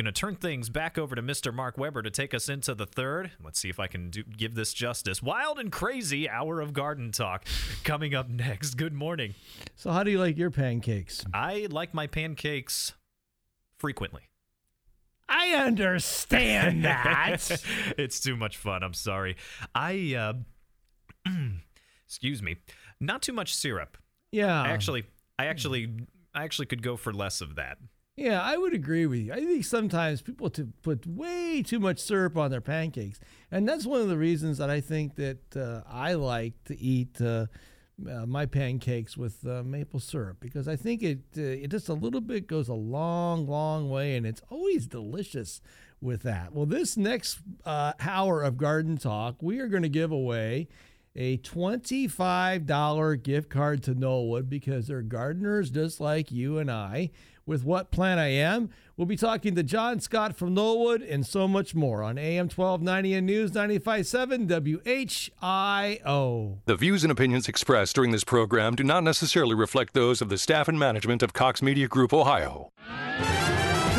[0.00, 1.52] going to turn things back over to Mr.
[1.52, 3.32] Mark Weber to take us into the third.
[3.44, 5.22] Let's see if I can do, give this justice.
[5.22, 7.44] Wild and crazy hour of garden talk
[7.84, 8.76] coming up next.
[8.76, 9.34] Good morning.
[9.76, 11.22] So, how do you like your pancakes?
[11.34, 12.94] I like my pancakes
[13.76, 14.22] frequently.
[15.28, 17.62] I understand that.
[17.98, 18.82] it's too much fun.
[18.82, 19.36] I'm sorry.
[19.74, 20.14] I,
[21.26, 21.30] uh,
[22.06, 22.56] excuse me,
[23.02, 23.98] not too much syrup.
[24.32, 24.62] Yeah.
[24.62, 25.04] I actually,
[25.38, 25.92] I actually,
[26.34, 27.76] I actually could go for less of that.
[28.20, 29.32] Yeah, I would agree with you.
[29.32, 33.18] I think sometimes people to put way too much syrup on their pancakes,
[33.50, 37.18] and that's one of the reasons that I think that uh, I like to eat
[37.18, 37.46] uh,
[38.06, 41.94] uh, my pancakes with uh, maple syrup because I think it uh, it just a
[41.94, 45.62] little bit goes a long, long way, and it's always delicious
[46.02, 46.52] with that.
[46.52, 50.68] Well, this next uh, hour of Garden Talk, we are going to give away
[51.16, 57.10] a $25 gift card to Knollwood because they're gardeners just like you and I
[57.50, 58.70] with What Plant I Am.
[58.96, 63.14] We'll be talking to John Scott from Knollwood and so much more on AM 1290
[63.14, 66.58] and News 957 WHIO.
[66.66, 70.38] The views and opinions expressed during this program do not necessarily reflect those of the
[70.38, 72.70] staff and management of Cox Media Group Ohio.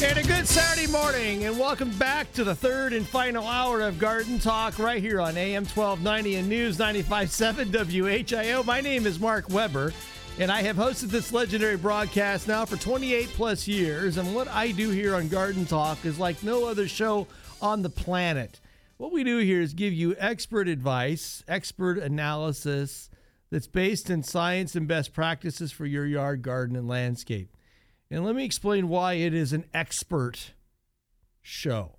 [0.00, 3.98] And a good Saturday morning, and welcome back to the third and final hour of
[3.98, 8.64] Garden Talk right here on AM 1290 and News 95.7 WHIO.
[8.64, 9.92] My name is Mark Weber,
[10.38, 14.18] and I have hosted this legendary broadcast now for 28 plus years.
[14.18, 17.26] And what I do here on Garden Talk is like no other show
[17.60, 18.60] on the planet.
[18.98, 23.10] What we do here is give you expert advice, expert analysis
[23.50, 27.50] that's based in science and best practices for your yard, garden, and landscape.
[28.10, 30.54] And let me explain why it is an expert
[31.42, 31.96] show.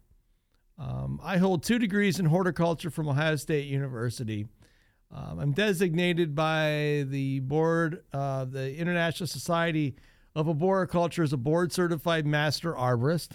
[0.77, 4.47] Um, I hold two degrees in horticulture from Ohio State University.
[5.11, 9.95] Um, I'm designated by the board, uh, the International Society
[10.35, 13.31] of Arboriculture, as a board certified master arborist.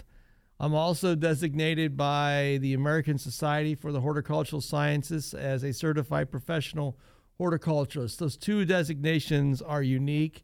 [0.59, 6.97] I'm also designated by the American Society for the Horticultural Sciences as a certified professional
[7.37, 8.19] horticulturist.
[8.19, 10.43] Those two designations are unique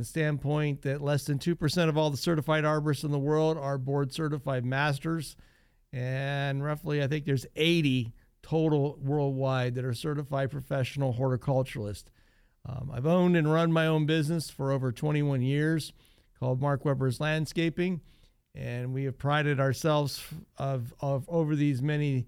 [0.00, 3.76] the standpoint that less than 2% of all the certified arborists in the world are
[3.76, 5.36] board certified masters.
[5.92, 12.06] And roughly, I think there's 80 total worldwide that are certified professional horticulturalists.
[12.66, 15.92] Um, I've owned and run my own business for over 21 years
[16.38, 18.00] called Mark Weber's Landscaping.
[18.54, 20.24] And we have prided ourselves
[20.56, 22.26] of, of over these many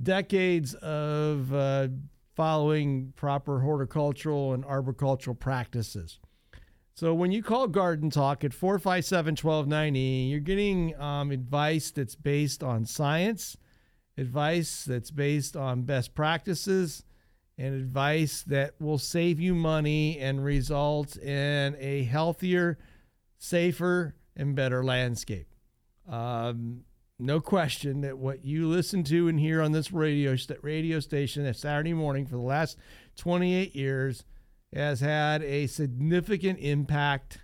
[0.00, 1.88] decades of uh,
[2.36, 6.20] following proper horticultural and arboricultural practices.
[6.98, 12.64] So when you call Garden Talk at 457 1290, you're getting um, advice that's based
[12.64, 13.56] on science,
[14.16, 17.04] advice that's based on best practices,
[17.56, 22.80] and advice that will save you money and result in a healthier,
[23.38, 25.46] safer, and better landscape.
[26.08, 26.80] Um,
[27.20, 31.54] no question that what you listen to and hear on this radio, radio station at
[31.54, 32.76] Saturday morning for the last
[33.14, 34.24] 28 years–
[34.74, 37.38] has had a significant impact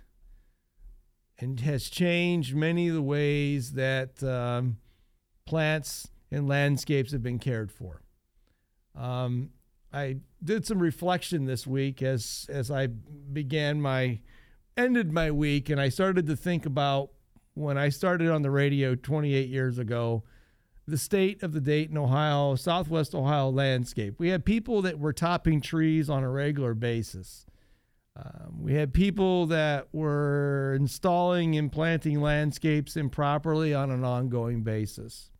[1.39, 4.77] and has changed many of the ways that um,
[5.45, 8.01] plants and landscapes have been cared for.
[8.95, 9.49] Um,
[9.91, 14.19] I did some reflection this week as as I began my
[14.77, 17.11] ended my week, and I started to think about
[17.53, 20.23] when I started on the radio 28 years ago
[20.87, 24.15] the state of the Dayton, Ohio, Southwest Ohio landscape.
[24.19, 27.45] We had people that were topping trees on a regular basis.
[28.15, 35.31] Um, we had people that were installing and planting landscapes improperly on an ongoing basis.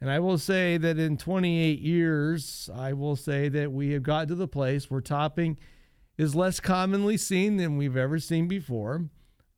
[0.00, 4.28] And I will say that in 28 years, I will say that we have gotten
[4.28, 5.58] to the place where topping
[6.16, 9.06] is less commonly seen than we've ever seen before.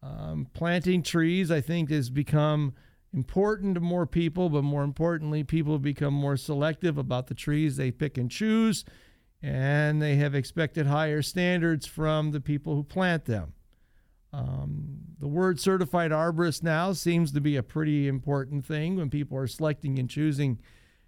[0.02, 2.74] Um, planting trees, I think, has become
[3.12, 7.76] important to more people, but more importantly, people have become more selective about the trees
[7.76, 8.84] they pick and choose,
[9.42, 13.52] and they have expected higher standards from the people who plant them.
[14.32, 19.36] Um, the word certified arborist now seems to be a pretty important thing when people
[19.36, 20.58] are selecting and choosing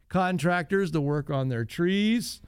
[0.08, 2.42] contractors to work on their trees,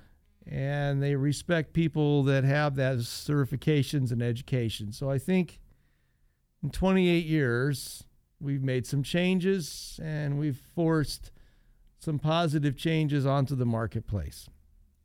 [0.47, 4.93] and they respect people that have those certifications and education.
[4.93, 5.61] So I think
[6.63, 8.05] in 28 years,
[8.41, 11.31] we've made some changes and we've forced
[11.99, 14.49] some positive changes onto the marketplace.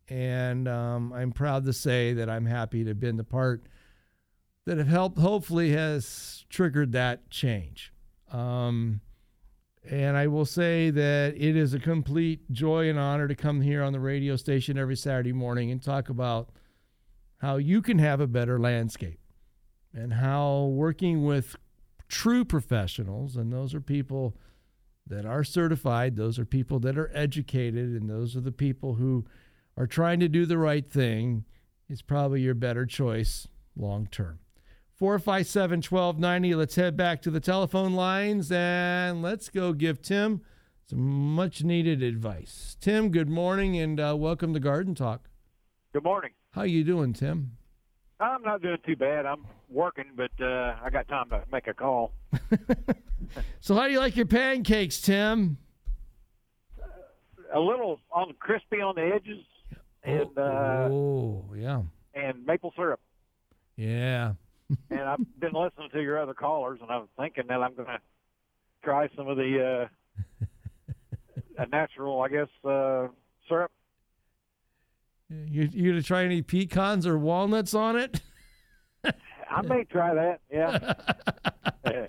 [0.08, 3.64] And um, I'm proud to say that I'm happy to have been the part
[4.66, 7.92] that have helped, hopefully, has triggered that change.
[8.30, 9.00] Um,
[9.88, 13.82] and I will say that it is a complete joy and honor to come here
[13.82, 16.50] on the radio station every Saturday morning and talk about
[17.38, 19.18] how you can have a better landscape
[19.92, 21.56] and how working with
[22.12, 24.36] true professionals, and those are people
[25.06, 29.24] that are certified, those are people that are educated, and those are the people who
[29.78, 31.44] are trying to do the right thing,
[31.88, 34.38] is probably your better choice long term.
[34.94, 36.54] 457 1290.
[36.54, 40.42] Let's head back to the telephone lines and let's go give Tim
[40.88, 41.00] some
[41.34, 42.76] much needed advice.
[42.78, 45.28] Tim, good morning and uh, welcome to Garden Talk.
[45.94, 46.32] Good morning.
[46.50, 47.56] How you doing, Tim?
[48.22, 49.26] I'm not doing too bad.
[49.26, 52.12] I'm working, but uh, I got time to make a call.
[53.60, 55.58] so, how do you like your pancakes, Tim?
[57.54, 59.44] A little on crispy on the edges,
[60.04, 61.82] and uh, oh, yeah,
[62.14, 63.00] and maple syrup.
[63.76, 64.34] Yeah.
[64.90, 68.00] and I've been listening to your other callers, and I'm thinking that I'm going to
[68.82, 69.88] try some of the
[70.40, 70.46] uh,
[71.58, 73.08] a natural, I guess, uh,
[73.48, 73.70] syrup.
[75.48, 78.20] You you gonna try any pecans or walnuts on it?
[79.04, 80.40] I may try that.
[80.50, 80.94] Yeah.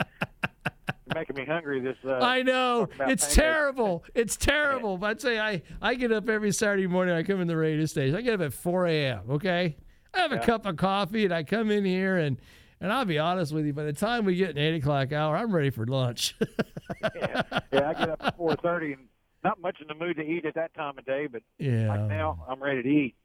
[1.13, 1.79] making me hungry.
[1.79, 4.03] This uh, I know it's terrible.
[4.13, 4.97] It's terrible.
[4.97, 7.15] But I'd say I I get up every Saturday morning.
[7.15, 8.15] I come in the radio station.
[8.15, 9.21] I get up at 4 a.m.
[9.31, 9.77] Okay,
[10.13, 12.37] I have a cup of coffee and I come in here and
[12.79, 13.73] and I'll be honest with you.
[13.73, 16.35] By the time we get an eight o'clock hour, I'm ready for lunch.
[17.15, 17.41] yeah.
[17.71, 19.07] yeah, I get up at 4:30 and
[19.43, 22.01] not much in the mood to eat at that time of day, but yeah, like
[22.01, 23.15] now I'm ready to eat.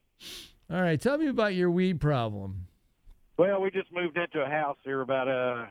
[0.70, 2.66] All right, tell me about your weed problem.
[3.36, 5.66] Well, we just moved into a house here about uh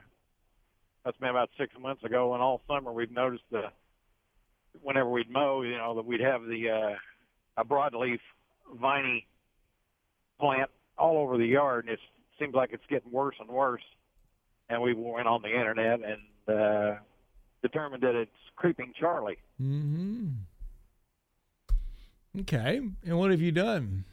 [1.04, 3.74] that's been about six months ago, and all summer we've noticed that
[4.82, 8.20] whenever we'd mow, you know, that we'd have the uh, a broadleaf
[8.80, 9.26] viney
[10.40, 12.00] plant all over the yard, and it
[12.40, 13.82] seems like it's getting worse and worse.
[14.70, 16.96] And we went on the internet and uh,
[17.62, 19.38] determined that it's creeping Charlie.
[19.62, 20.32] Mm-hmm.
[22.42, 24.04] Okay, and what have you done?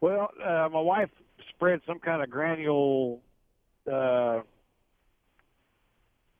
[0.00, 1.08] Well, uh, my wife
[1.50, 3.22] spread some kind of granule
[3.90, 4.40] uh,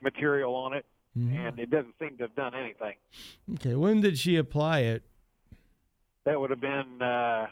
[0.03, 0.85] material on it,
[1.19, 1.35] mm-hmm.
[1.35, 2.95] and it doesn't seem to have done anything.
[3.55, 5.03] Okay, when did she apply it?
[6.27, 7.47] That would have been, uh,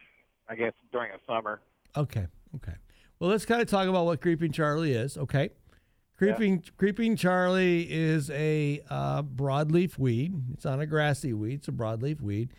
[0.48, 1.60] I guess, during the summer.
[1.96, 2.26] Okay,
[2.56, 2.74] okay.
[3.18, 5.16] Well, let's kind of talk about what creeping Charlie is.
[5.16, 5.50] Okay,
[6.22, 6.70] creeping yeah.
[6.76, 10.34] creeping Charlie is a uh, broadleaf weed.
[10.52, 11.54] It's not a grassy weed.
[11.54, 12.50] It's a broadleaf weed.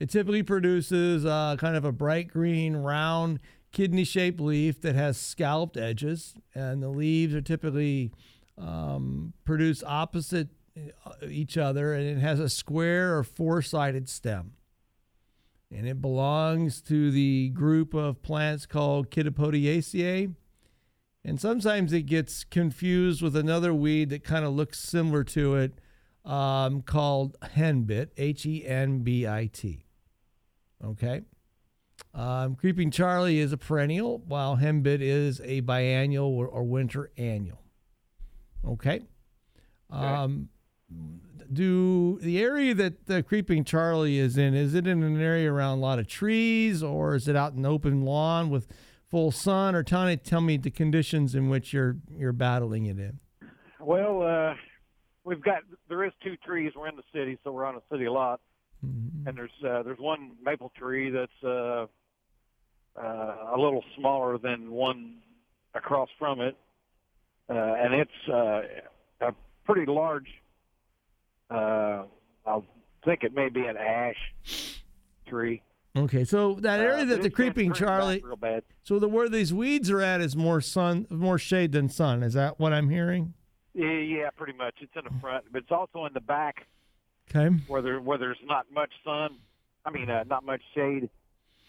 [0.00, 3.38] It typically produces uh, kind of a bright green, round,
[3.70, 8.10] kidney-shaped leaf that has scalloped edges, and the leaves are typically
[8.58, 10.48] um, produce opposite
[11.06, 14.54] uh, each other, and it has a square or four-sided stem
[15.74, 20.34] and it belongs to the group of plants called Chytopodiaceae.
[21.24, 25.78] And sometimes it gets confused with another weed that kind of looks similar to it
[26.24, 29.84] um, called henbit, H E N B I T.
[30.84, 31.22] Okay.
[32.14, 37.62] Um, Creeping Charlie is a perennial, while henbit is a biennial or, or winter annual.
[38.66, 39.02] Okay.
[39.90, 40.48] Um,
[41.52, 45.78] do the area that the creeping charlie is in is it in an area around
[45.78, 48.66] a lot of trees or is it out in an open lawn with
[49.12, 53.20] full sun or Tony, tell me the conditions in which you're you're battling it in
[53.78, 54.54] well uh,
[55.22, 55.58] we've got
[55.90, 58.40] there is two trees we're in the city so we're on a city lot
[58.84, 59.28] mm-hmm.
[59.28, 61.86] and there's uh, there's one maple tree that's uh,
[62.96, 65.18] uh, a little smaller than one
[65.74, 66.56] across from it
[67.50, 68.62] uh, and it's uh,
[69.26, 69.34] a
[69.66, 70.28] pretty large
[71.50, 72.04] uh,
[72.46, 72.60] I
[73.04, 74.74] think it may be an ash
[75.28, 75.62] tree.
[75.94, 78.22] Okay, so that uh, area uh, that the creeping Charlie.
[78.24, 78.62] Real bad.
[78.82, 82.22] So the where these weeds are at is more sun, more shade than sun.
[82.22, 83.34] Is that what I'm hearing?
[83.74, 84.76] Yeah, yeah, pretty much.
[84.80, 86.66] It's in the front, but it's also in the back.
[87.30, 87.54] Okay.
[87.66, 89.36] Where there where there's not much sun.
[89.84, 91.10] I mean, uh, not much shade,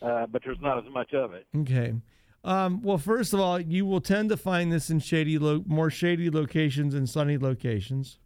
[0.01, 1.45] uh, but there's not as much of it.
[1.57, 1.93] Okay.
[2.45, 5.89] Um, well, first of all, you will tend to find this in shady, lo- more
[5.89, 8.19] shady locations and sunny locations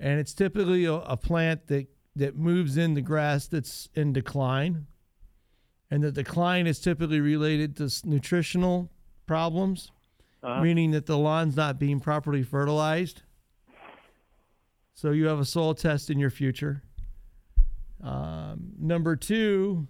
[0.00, 1.86] and it's typically a, a, plant that
[2.16, 4.86] that moves in the grass that's in decline,
[5.90, 8.90] and the decline is typically related to nutritional
[9.26, 9.90] problems,
[10.42, 10.60] uh-huh.
[10.60, 13.22] meaning that the lawn's not being properly fertilized.
[14.94, 16.82] So you have a soil test in your future.
[18.02, 19.88] Um, number two,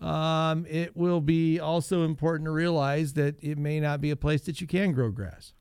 [0.00, 4.42] um, it will be also important to realize that it may not be a place
[4.42, 5.52] that you can grow grass.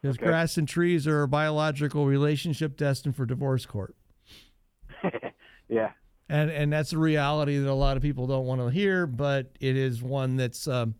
[0.00, 0.26] Because okay.
[0.26, 3.94] grass and trees are a biological relationship destined for divorce court.
[5.68, 5.92] Yeah.
[6.28, 9.52] and and that's a reality that a lot of people don't want to hear, but
[9.60, 10.96] it is one that's um,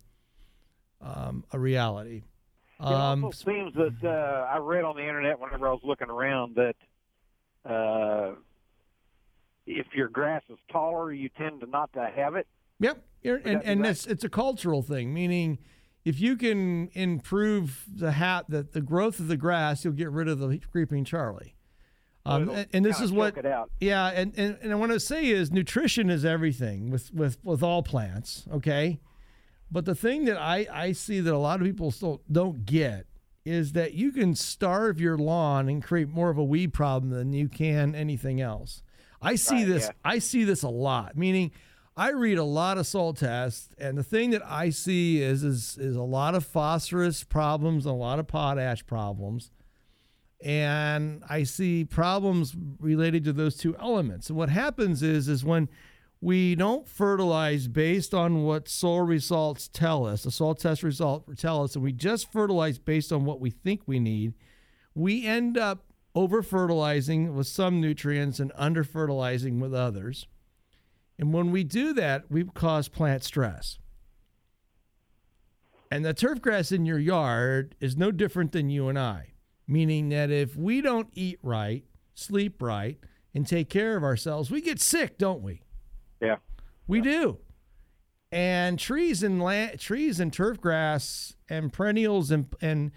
[1.00, 2.22] um, a reality.
[2.78, 6.08] It Um, also seems that uh, I read on the internet whenever I was looking
[6.08, 6.76] around that
[7.68, 8.36] uh,
[9.66, 12.46] if your grass is taller, you tend to not to have it.
[12.78, 15.58] Yep, You're- and and it's it's a cultural thing, meaning
[16.04, 20.28] if you can improve the hat that the growth of the grass, you'll get rid
[20.28, 21.56] of the creeping Charlie.
[22.26, 23.34] Um, and, and this is what.
[23.80, 27.62] Yeah, and, and, and I want to say is nutrition is everything with, with, with
[27.62, 29.00] all plants, okay?
[29.70, 33.06] But the thing that I, I see that a lot of people still don't get
[33.44, 37.32] is that you can starve your lawn and create more of a weed problem than
[37.32, 38.82] you can anything else.
[39.22, 39.92] I see Right, this yeah.
[40.04, 41.52] I see this a lot, meaning
[42.00, 45.76] I read a lot of soil tests and the thing that I see is is
[45.76, 49.50] is a lot of phosphorus problems, a lot of potash problems
[50.42, 54.30] and I see problems related to those two elements.
[54.30, 55.68] And what happens is is when
[56.22, 61.64] we don't fertilize based on what soil results tell us, the soil test result tell
[61.64, 64.32] us, and we just fertilize based on what we think we need,
[64.94, 70.26] we end up over fertilizing with some nutrients and under fertilizing with others.
[71.20, 73.78] And when we do that, we cause plant stress.
[75.90, 79.34] And the turf grass in your yard is no different than you and I,
[79.68, 81.84] meaning that if we don't eat right,
[82.14, 82.98] sleep right,
[83.34, 85.60] and take care of ourselves, we get sick, don't we?
[86.22, 86.36] Yeah.
[86.86, 87.38] We do.
[88.32, 92.92] And trees and la- trees and turf grass and perennials and and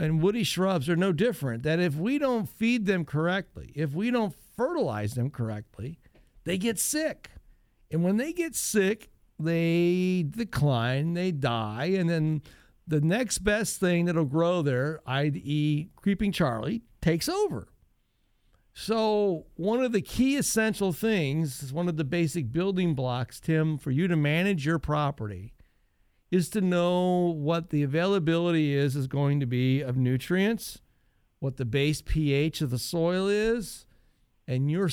[0.00, 1.62] and woody shrubs are no different.
[1.62, 6.00] That if we don't feed them correctly, if we don't fertilize them correctly,
[6.44, 7.30] they get sick.
[7.90, 12.42] And when they get sick, they decline, they die, and then
[12.86, 17.68] the next best thing that'll grow there, i.e., creeping Charlie, takes over.
[18.72, 23.90] So, one of the key essential things, one of the basic building blocks, Tim, for
[23.90, 25.52] you to manage your property
[26.30, 30.80] is to know what the availability is is going to be of nutrients,
[31.40, 33.84] what the base pH of the soil is,
[34.46, 34.88] and your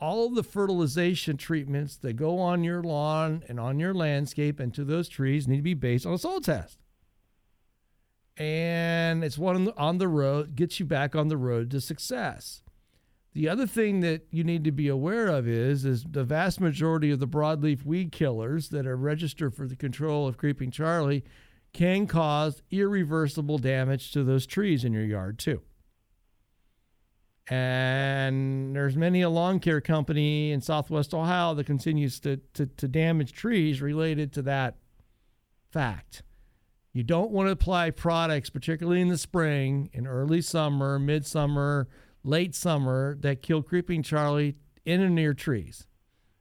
[0.00, 4.84] all the fertilization treatments that go on your lawn and on your landscape and to
[4.84, 6.78] those trees need to be based on a soil test.
[8.36, 12.62] And it's one on the, road, gets you back on the road to success.
[13.32, 17.10] The other thing that you need to be aware of is is the vast majority
[17.10, 21.24] of the broadleaf weed killers that are registered for the control of creeping Charlie
[21.72, 25.62] can cause irreversible damage to those trees in your yard too.
[27.48, 32.88] And there's many a lawn care company in Southwest Ohio that continues to, to, to
[32.88, 34.76] damage trees related to that
[35.70, 36.22] fact.
[36.92, 41.88] You don't want to apply products, particularly in the spring, in early summer, midsummer,
[42.22, 45.86] late summer, that kill creeping Charlie in and near trees.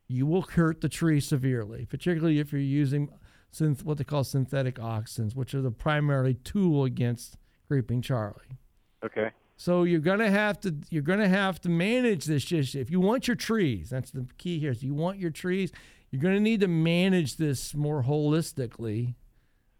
[0.07, 3.09] You will hurt the tree severely, particularly if you're using
[3.51, 7.35] synth, what they call synthetic auxins, which are the primary tool against
[7.67, 8.59] creeping Charlie.
[9.03, 9.31] Okay.
[9.55, 12.79] So you're gonna have to you're gonna have to manage this issue.
[12.79, 14.73] If you want your trees, that's the key here.
[14.73, 15.71] So you want your trees,
[16.11, 19.15] you're gonna need to manage this more holistically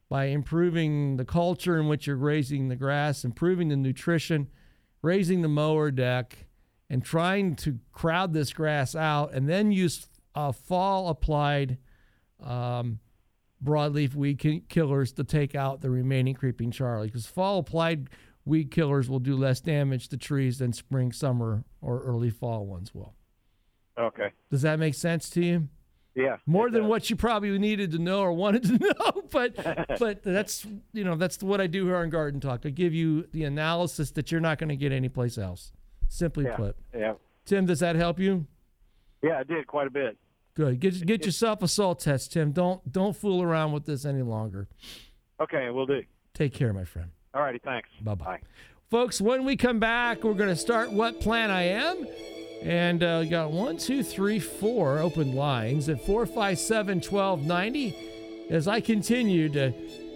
[0.09, 4.47] by improving the culture in which you're raising the grass, improving the nutrition,
[5.01, 6.45] raising the mower deck,
[6.89, 11.77] and trying to crowd this grass out, and then use uh, fall applied
[12.43, 12.99] um,
[13.63, 17.07] broadleaf weed killers to take out the remaining creeping Charlie.
[17.07, 18.09] Because fall applied
[18.45, 22.93] weed killers will do less damage to trees than spring, summer, or early fall ones
[22.93, 23.13] will.
[23.97, 24.31] Okay.
[24.49, 25.67] Does that make sense to you?
[26.15, 26.37] Yeah.
[26.45, 26.89] More than does.
[26.89, 29.55] what you probably needed to know or wanted to know, but
[29.99, 32.65] but that's you know that's what I do here on Garden Talk.
[32.65, 35.71] I give you the analysis that you're not going to get anyplace else.
[36.09, 36.55] Simply Yeah.
[36.55, 37.13] put, Yeah.
[37.45, 38.45] Tim, does that help you?
[39.23, 40.17] Yeah, I did quite a bit.
[40.53, 40.79] Good.
[40.79, 42.51] Get get yourself a salt test, Tim.
[42.51, 44.67] Don't don't fool around with this any longer.
[45.39, 46.03] Okay, we'll do.
[46.35, 47.09] Take care, my friend.
[47.33, 47.89] All righty, thanks.
[48.01, 48.23] Bye-bye.
[48.23, 48.39] Bye.
[48.91, 52.05] Folks, when we come back, we're going to start What Plant I Am.
[52.61, 58.79] And uh, we got one, two, three, four open lines at 457 1290 as I
[58.79, 59.73] continue to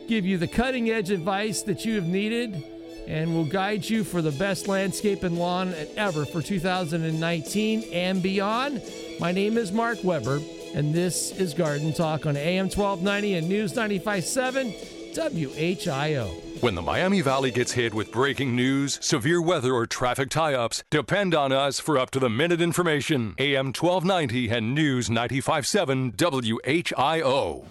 [0.07, 2.63] give you the cutting edge advice that you have needed
[3.07, 8.81] and will guide you for the best landscape and lawn ever for 2019 and beyond.
[9.19, 10.39] My name is Mark Weber,
[10.73, 14.71] and this is Garden Talk on AM 1290 and News 957
[15.13, 16.46] WHIO.
[16.59, 20.83] When the Miami Valley gets hit with breaking news, severe weather, or traffic tie ups,
[20.89, 23.35] depend on us for up to the minute information.
[23.37, 27.65] AM 1290 and News 957 WHIO.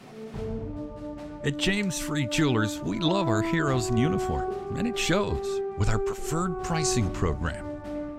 [1.44, 5.98] At James Free Jewelers, we love our heroes in uniform, and it shows with our
[5.98, 7.64] preferred pricing program.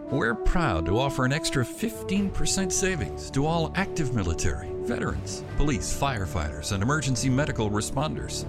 [0.09, 6.74] We're proud to offer an extra 15% savings to all active military, veterans, police, firefighters,
[6.74, 8.45] and emergency medical responders.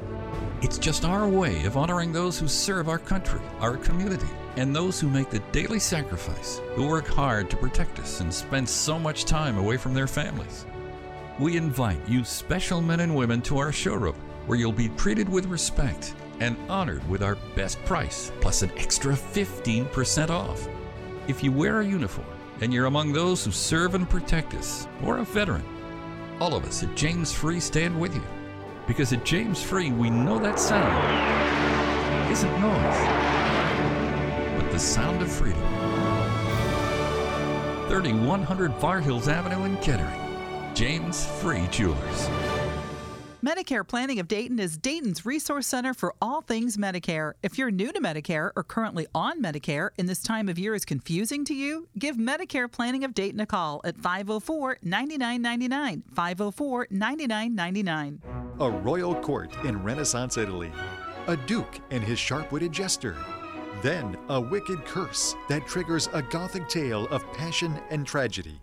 [0.60, 4.98] It's just our way of honoring those who serve our country, our community, and those
[4.98, 9.24] who make the daily sacrifice, who work hard to protect us and spend so much
[9.24, 10.66] time away from their families.
[11.38, 15.46] We invite you special men and women to our showroom where you'll be treated with
[15.46, 20.66] respect and honored with our best price, plus an extra 15% off.
[21.28, 22.26] If you wear a uniform
[22.60, 25.64] and you're among those who serve and protect us, or a veteran,
[26.40, 28.22] all of us at James Free stand with you.
[28.88, 30.97] Because at James Free, we know that sound
[32.33, 35.61] isn't noise, but the sound of freedom.
[37.88, 40.75] 3100 Far Hills Avenue in Kettering.
[40.75, 42.28] James Free Jewelers.
[43.45, 47.35] Medicare Planning of Dayton is Dayton's resource center for all things Medicare.
[47.40, 50.85] If you're new to Medicare or currently on Medicare and this time of year is
[50.85, 56.02] confusing to you, give Medicare Planning of Dayton a call at 504 9999.
[56.12, 58.23] 504 9999.
[58.59, 60.73] A royal court in Renaissance Italy,
[61.28, 63.14] a duke and his sharp witted jester.
[63.83, 68.61] Then a wicked curse that triggers a gothic tale of passion and tragedy.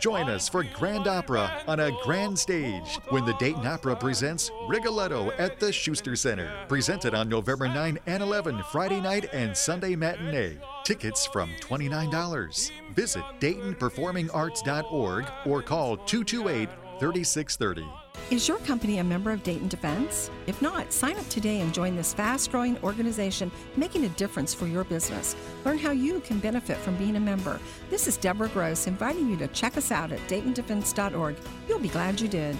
[0.00, 5.30] Join us for Grand Opera on a grand stage when the Dayton Opera presents Rigoletto
[5.32, 6.50] at the Schuster Center.
[6.66, 10.58] Presented on November 9 and 11, Friday night and Sunday matinee.
[10.84, 12.70] Tickets from $29.
[12.94, 16.68] Visit DaytonPerformingArts.org or call 228
[16.98, 18.01] 3630.
[18.32, 20.30] Is your company a member of Dayton Defense?
[20.46, 24.66] If not, sign up today and join this fast growing organization making a difference for
[24.66, 25.36] your business.
[25.66, 27.60] Learn how you can benefit from being a member.
[27.90, 31.36] This is Deborah Gross inviting you to check us out at DaytonDefense.org.
[31.68, 32.56] You'll be glad you did.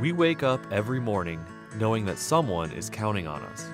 [0.00, 1.44] We wake up every morning
[1.76, 3.68] knowing that someone is counting on us.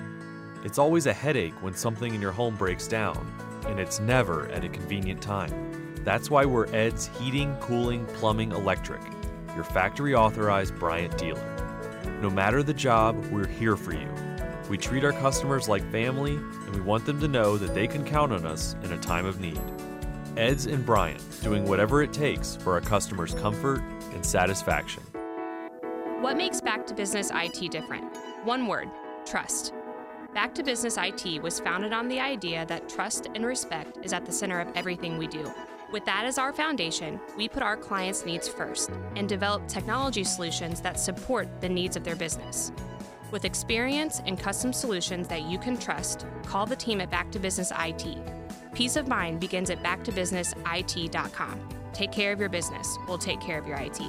[0.63, 3.35] It's always a headache when something in your home breaks down,
[3.67, 5.95] and it's never at a convenient time.
[6.03, 9.01] That's why we're Ed's Heating, Cooling, Plumbing, Electric
[9.55, 11.51] your factory authorized Bryant dealer.
[12.21, 14.09] No matter the job, we're here for you.
[14.69, 18.03] We treat our customers like family, and we want them to know that they can
[18.03, 19.61] count on us in a time of need.
[20.37, 23.81] Ed's and Bryant, doing whatever it takes for our customers' comfort
[24.13, 25.03] and satisfaction.
[26.21, 28.05] What makes Back to Business IT different?
[28.43, 28.89] One word
[29.25, 29.73] trust.
[30.33, 34.25] Back to Business IT was founded on the idea that trust and respect is at
[34.25, 35.51] the center of everything we do.
[35.95, 40.81] With that as our foundation, we put our clients' needs first and develop technology solutions
[40.81, 42.73] that support the needs of their business.
[43.31, 47.39] With experience and custom solutions that you can trust, call the team at Back to
[47.39, 48.07] Business IT.
[48.73, 51.69] Peace of mind begins at backtobusinessit.com.
[51.93, 52.97] Take care of your business.
[53.07, 54.01] We'll take care of your IT.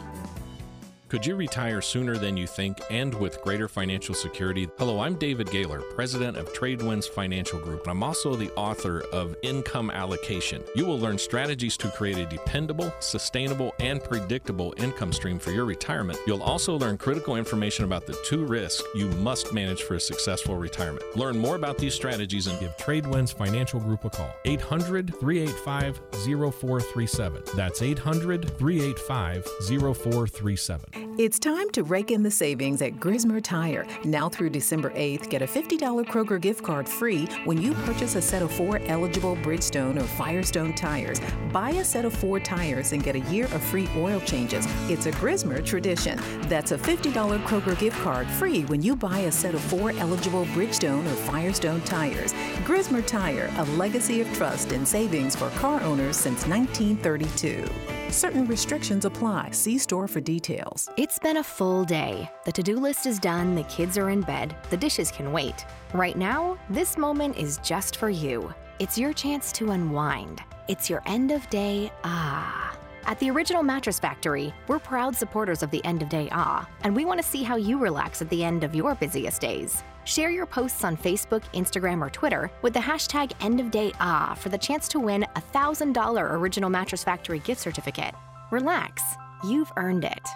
[1.09, 4.69] Could you retire sooner than you think and with greater financial security?
[4.77, 9.37] Hello, I'm David Gaylor, president of Tradewinds Financial Group, and I'm also the author of
[9.45, 10.65] Income Allocation.
[10.75, 15.65] You will learn strategies to create a dependable, sustainable, and predictable income stream for your
[15.65, 16.19] retirement.
[16.27, 20.57] You'll also learn critical information about the two risks you must manage for a successful
[20.57, 21.05] retirement.
[21.17, 24.35] Learn more about these strategies and give Tradewinds Financial Group a call.
[24.45, 27.43] 800 385 0437.
[27.55, 30.96] That's 800 385 0437.
[31.19, 33.87] It's time to rake in the savings at Grismer Tire.
[34.05, 38.23] Now through December 8th, get a $50 Kroger gift card free when you purchase a
[38.23, 41.21] set of four eligible Bridgestone or Firestone tires.
[41.53, 44.67] Buy a set of four tires and get a year of free oil changes.
[44.91, 46.19] It's a Grismer tradition.
[46.49, 47.13] That's a $50
[47.45, 51.83] Kroger gift card free when you buy a set of four eligible Bridgestone or Firestone
[51.83, 52.33] tires.
[52.65, 57.96] Grismer Tire, a legacy of trust and savings for car owners since 1932.
[58.11, 59.51] Certain restrictions apply.
[59.51, 60.89] See store for details.
[60.97, 62.31] It's been a full day.
[62.45, 65.67] The to do list is done, the kids are in bed, the dishes can wait.
[65.93, 68.55] Right now, this moment is just for you.
[68.79, 70.41] It's your chance to unwind.
[70.69, 72.79] It's your end of day ah.
[73.07, 76.95] At the Original Mattress Factory, we're proud supporters of the end of day ah, and
[76.95, 79.83] we want to see how you relax at the end of your busiest days.
[80.07, 84.87] Share your posts on Facebook, Instagram, or Twitter with the hashtag EndOfDayAh for the chance
[84.87, 88.15] to win a $1,000 Original Mattress Factory gift certificate.
[88.53, 89.03] Relax,
[89.43, 90.29] you've earned it.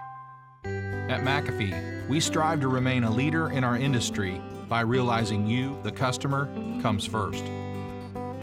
[1.08, 5.92] At McAfee, we strive to remain a leader in our industry by realizing you, the
[5.92, 6.46] customer,
[6.82, 7.44] comes first.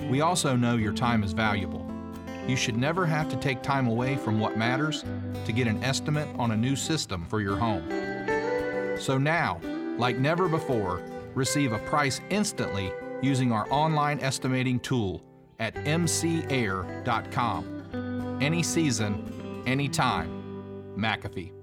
[0.10, 1.86] We also know your time is valuable.
[2.48, 5.04] You should never have to take time away from what matters
[5.44, 7.84] to get an estimate on a new system for your home.
[8.98, 9.60] So now,
[9.98, 11.02] like never before,
[11.38, 15.22] receive a price instantly using our online estimating tool
[15.60, 16.40] at mcair.com.
[18.42, 20.30] Any season, any time.
[20.98, 21.54] McAfee.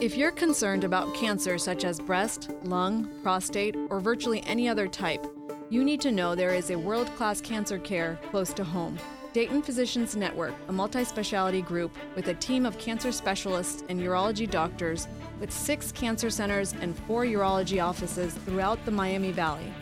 [0.00, 5.26] If you're concerned about cancer such as breast, lung, prostate, or virtually any other type,
[5.70, 8.98] you need to know there is a world class cancer care close to home.
[9.34, 14.48] Dayton Physicians Network, a multi specialty group with a team of cancer specialists and urology
[14.48, 15.08] doctors
[15.40, 19.74] with six cancer centers and four urology offices throughout the Miami Valley.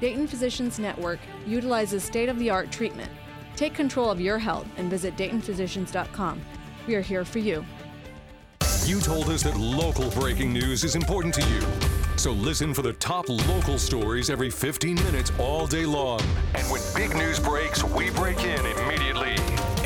[0.00, 3.12] Dayton Physicians Network utilizes state of the art treatment.
[3.54, 6.40] Take control of your health and visit DaytonPhysicians.com.
[6.88, 7.64] We are here for you.
[8.86, 11.99] You told us that local breaking news is important to you.
[12.20, 16.20] So listen for the top local stories every 15 minutes all day long.
[16.54, 19.32] And when big news breaks, we break in immediately.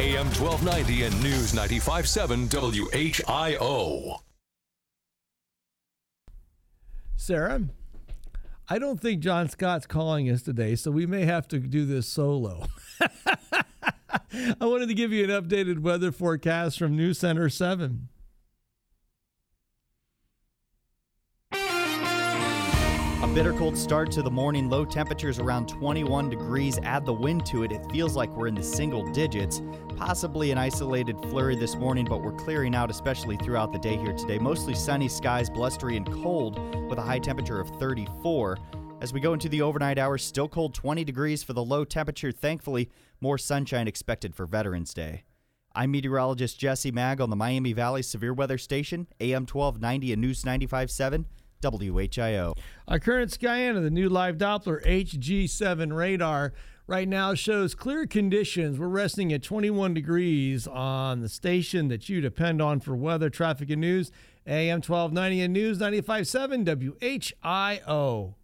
[0.02, 4.18] AM 1290 and News 957 WHIO.
[7.14, 7.62] Sarah,
[8.68, 12.08] I don't think John Scott's calling us today, so we may have to do this
[12.08, 12.66] solo.
[13.00, 18.08] I wanted to give you an updated weather forecast from News Center 7.
[23.34, 24.70] Bitter cold start to the morning.
[24.70, 26.78] Low temperatures around 21 degrees.
[26.84, 27.72] Add the wind to it.
[27.72, 29.60] It feels like we're in the single digits.
[29.96, 34.12] Possibly an isolated flurry this morning, but we're clearing out, especially throughout the day here
[34.12, 34.38] today.
[34.38, 38.56] Mostly sunny skies, blustery and cold, with a high temperature of 34.
[39.00, 42.30] As we go into the overnight hours, still cold 20 degrees for the low temperature.
[42.30, 42.88] Thankfully,
[43.20, 45.24] more sunshine expected for Veterans Day.
[45.74, 50.44] I'm meteorologist Jesse Maag on the Miami Valley Severe Weather Station, AM 1290 and News
[50.44, 51.26] 957.
[51.64, 52.56] WHIO.
[52.86, 56.52] Our current Skyana, the new live Doppler HG7 radar,
[56.86, 58.78] right now shows clear conditions.
[58.78, 63.70] We're resting at 21 degrees on the station that you depend on for weather, traffic,
[63.70, 64.10] and news.
[64.46, 68.34] AM 1290 and News 957 WHIO.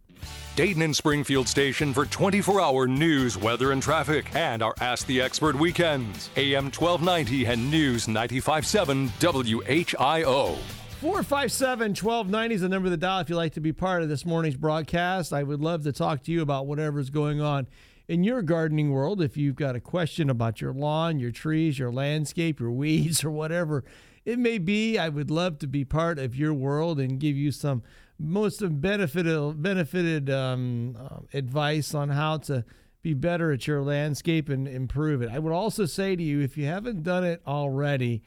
[0.55, 5.21] Dayton and Springfield station for 24 hour news, weather, and traffic, and our Ask the
[5.21, 6.29] Expert weekends.
[6.35, 10.80] AM 1290 and News 957 WHIO.
[11.01, 14.09] 457 1290 is the number of the dial if you'd like to be part of
[14.09, 15.33] this morning's broadcast.
[15.33, 17.65] I would love to talk to you about whatever's going on
[18.07, 19.19] in your gardening world.
[19.19, 23.31] If you've got a question about your lawn, your trees, your landscape, your weeds, or
[23.31, 23.83] whatever
[24.25, 27.51] it may be, I would love to be part of your world and give you
[27.51, 27.81] some
[28.19, 32.63] most benefited, benefited um, uh, advice on how to
[33.01, 35.31] be better at your landscape and improve it.
[35.31, 38.21] I would also say to you, if you haven't done it already,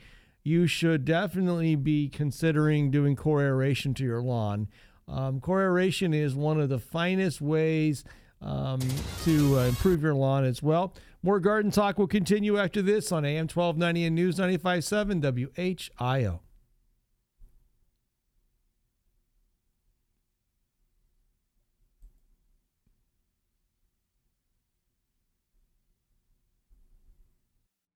[0.45, 4.69] you should definitely be considering doing core aeration to your lawn.
[5.09, 8.05] Um, core aeration is one of the finest ways
[8.43, 8.81] um,
[9.25, 10.95] to uh, improve your lawn as well.
[11.23, 16.41] More garden talk will continue after this on AM 1290 and News 957 WHIO.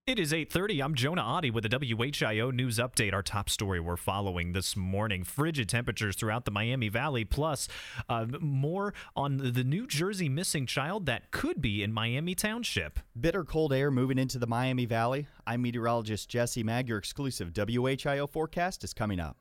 [0.09, 0.81] It is 8:30.
[0.83, 3.13] I'm Jonah Adi with the WHIO news update.
[3.13, 7.67] Our top story we're following this morning: frigid temperatures throughout the Miami Valley, plus
[8.09, 12.99] uh, more on the New Jersey missing child that could be in Miami Township.
[13.21, 15.27] Bitter cold air moving into the Miami Valley.
[15.45, 16.87] I'm meteorologist Jesse Maag.
[16.87, 19.37] Your exclusive WHIO forecast is coming up.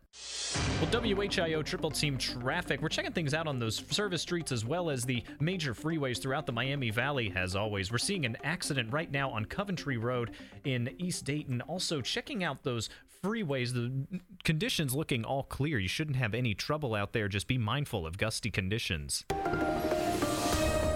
[0.81, 2.81] Well, WHIO triple team traffic.
[2.81, 6.47] We're checking things out on those service streets as well as the major freeways throughout
[6.47, 7.33] the Miami Valley.
[7.35, 10.31] As always, we're seeing an accident right now on Coventry Road
[10.65, 11.63] in East Dayton.
[11.63, 12.91] Also, checking out those
[13.25, 13.91] freeways, the
[14.45, 15.81] conditions looking all clear.
[15.81, 17.27] You shouldn't have any trouble out there.
[17.27, 19.25] Just be mindful of gusty conditions.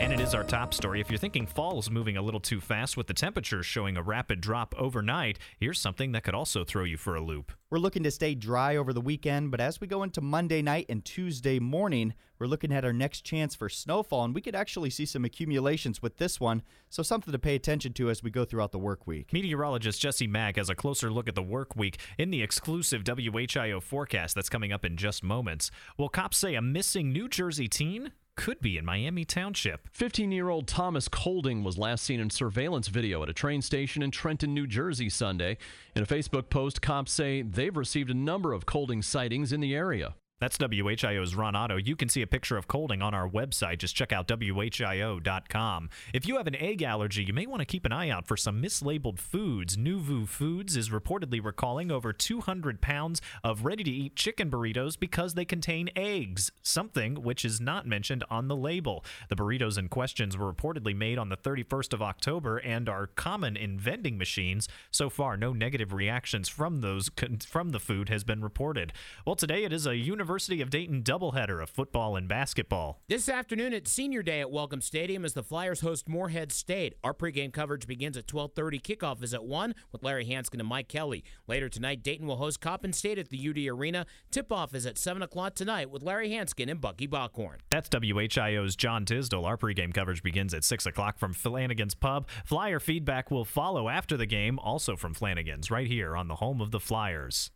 [0.02, 1.00] And it is our top story.
[1.00, 4.40] If you're thinking fall's moving a little too fast with the temperatures showing a rapid
[4.40, 7.52] drop overnight, here's something that could also throw you for a loop.
[7.70, 10.86] We're looking to stay dry over the weekend, but as we go into Monday night
[10.88, 14.90] and Tuesday morning, we're looking at our next chance for snowfall, and we could actually
[14.90, 18.44] see some accumulations with this one, so something to pay attention to as we go
[18.44, 19.32] throughout the work week.
[19.32, 23.80] Meteorologist Jesse Maag has a closer look at the work week in the exclusive WHIO
[23.80, 25.70] forecast that's coming up in just moments.
[25.96, 29.88] Will cops say a missing New Jersey teen could be in Miami Township.
[29.92, 34.02] 15 year old Thomas Colding was last seen in surveillance video at a train station
[34.02, 35.58] in Trenton, New Jersey Sunday.
[35.94, 39.74] In a Facebook post, cops say they've received a number of Colding sightings in the
[39.74, 40.14] area.
[40.42, 41.76] That's WHIO's Ron Otto.
[41.76, 43.78] You can see a picture of Colding on our website.
[43.78, 45.88] Just check out WHIO.com.
[46.12, 48.36] If you have an egg allergy, you may want to keep an eye out for
[48.36, 49.76] some mislabeled foods.
[49.76, 55.34] Nuvu Foods is reportedly recalling over 200 pounds of ready to eat chicken burritos because
[55.34, 59.04] they contain eggs, something which is not mentioned on the label.
[59.28, 63.56] The burritos in questions were reportedly made on the 31st of October and are common
[63.56, 64.68] in vending machines.
[64.90, 67.10] So far, no negative reactions from those
[67.46, 68.92] from the food has been reported.
[69.24, 73.02] Well, today it is a universal University of Dayton doubleheader of football and basketball.
[73.06, 76.94] This afternoon at Senior Day at Welcome Stadium as the Flyers host Morehead State.
[77.04, 78.80] Our pregame coverage begins at 12:30.
[78.80, 81.22] Kickoff is at 1 with Larry Hansgen and Mike Kelly.
[81.46, 84.06] Later tonight, Dayton will host Coppin State at the UD Arena.
[84.30, 87.58] Tip-off is at 7 o'clock tonight with Larry Hansgen and Bucky Bockhorn.
[87.68, 89.44] That's WHIO's John Tisdale.
[89.44, 92.26] Our pregame coverage begins at 6 o'clock from Flanagan's Pub.
[92.46, 96.62] Flyer feedback will follow after the game, also from Flanagan's, right here on the home
[96.62, 97.50] of the Flyers.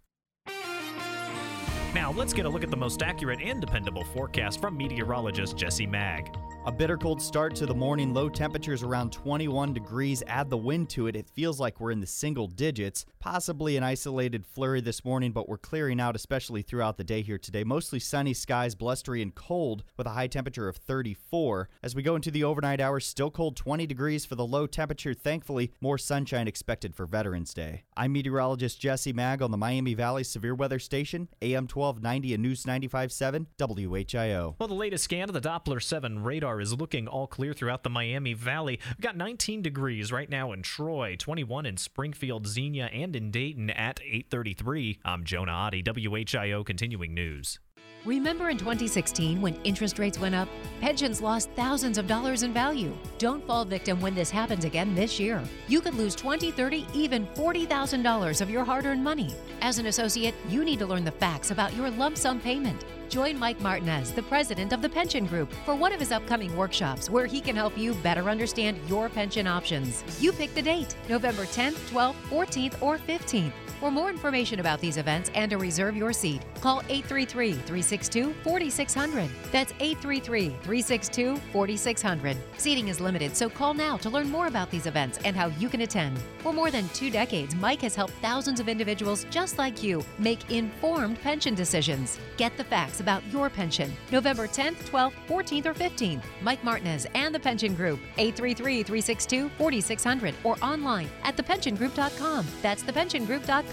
[1.96, 5.86] Now, let's get a look at the most accurate and dependable forecast from meteorologist Jesse
[5.86, 6.28] Maag.
[6.66, 8.12] A bitter cold start to the morning.
[8.12, 10.24] Low temperatures around 21 degrees.
[10.26, 11.14] Add the wind to it.
[11.14, 13.06] It feels like we're in the single digits.
[13.20, 17.38] Possibly an isolated flurry this morning, but we're clearing out, especially throughout the day here
[17.38, 17.62] today.
[17.62, 21.68] Mostly sunny skies, blustery and cold, with a high temperature of 34.
[21.84, 25.14] As we go into the overnight hours, still cold 20 degrees for the low temperature.
[25.14, 27.84] Thankfully, more sunshine expected for Veterans Day.
[27.96, 32.64] I'm meteorologist Jesse Maag on the Miami Valley Severe Weather Station, AM 1290 and News
[32.64, 34.56] 95.7 WHIO.
[34.58, 36.24] Well, the latest scan of the Doppler 7
[36.60, 38.78] is looking all clear throughout the Miami Valley.
[38.88, 43.70] We've got 19 degrees right now in Troy, 21 in Springfield, Xenia, and in Dayton
[43.70, 45.00] at 833.
[45.04, 47.58] I'm Jonah Adi, WHIO Continuing News.
[48.06, 50.48] Remember in 2016 when interest rates went up?
[50.80, 52.96] Pensions lost thousands of dollars in value.
[53.18, 55.42] Don't fall victim when this happens again this year.
[55.66, 59.34] You could lose 20, 30, even $40,000 of your hard earned money.
[59.60, 62.84] As an associate, you need to learn the facts about your lump sum payment.
[63.08, 67.10] Join Mike Martinez, the president of the Pension Group, for one of his upcoming workshops
[67.10, 70.04] where he can help you better understand your pension options.
[70.20, 73.52] You pick the date November 10th, 12th, 14th, or 15th.
[73.80, 79.28] For more information about these events and to reserve your seat, call 833 362 4600.
[79.52, 82.36] That's 833 362 4600.
[82.56, 85.68] Seating is limited, so call now to learn more about these events and how you
[85.68, 86.18] can attend.
[86.38, 90.50] For more than two decades, Mike has helped thousands of individuals just like you make
[90.50, 92.18] informed pension decisions.
[92.38, 93.92] Get the facts about your pension.
[94.10, 96.22] November 10th, 12th, 14th, or 15th.
[96.40, 102.46] Mike Martinez and the Pension Group, 833 362 4600, or online at thepensiongroup.com.
[102.62, 103.65] That's thepensiongroup.com.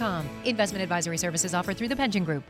[0.44, 2.44] Investment advisory services offered through the Pension Group.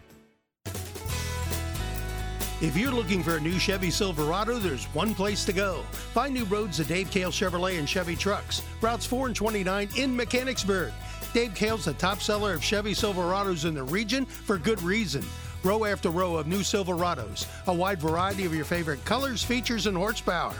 [2.60, 5.82] If you're looking for a new Chevy Silverado, there's one place to go.
[6.14, 10.16] Find new roads at Dave Kehl Chevrolet and Chevy Trucks, routes 4 and 29 in
[10.16, 10.92] Mechanicsburg.
[11.34, 15.22] Dave Kehl's the top seller of Chevy Silverados in the region for good reason.
[15.64, 19.96] Row after row of new Silverados, a wide variety of your favorite colors, features, and
[19.96, 20.54] horsepower.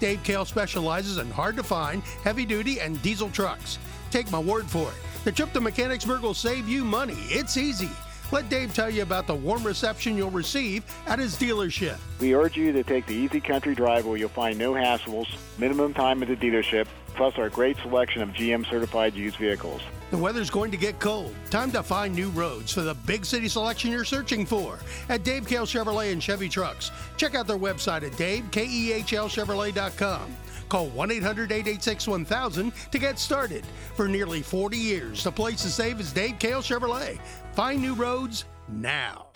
[0.00, 3.78] Dave Kehl specializes in hard to find, heavy duty, and diesel trucks.
[4.10, 5.13] Take my word for it.
[5.24, 7.16] The trip to Mechanicsburg will save you money.
[7.30, 7.88] It's easy.
[8.30, 11.96] Let Dave tell you about the warm reception you'll receive at his dealership.
[12.20, 15.94] We urge you to take the easy country drive where you'll find no hassles, minimum
[15.94, 19.80] time at the dealership, plus our great selection of GM certified used vehicles.
[20.10, 21.34] The weather's going to get cold.
[21.48, 25.46] Time to find new roads for the big city selection you're searching for at Dave
[25.46, 26.90] Kehl Chevrolet and Chevy Trucks.
[27.16, 30.36] Check out their website at davekehlchevrolet.com.
[30.74, 33.64] Call 1 800 886 1000 to get started.
[33.94, 37.20] For nearly 40 years, the place to save is Dave Kehl Chevrolet.
[37.52, 39.28] Find new roads now.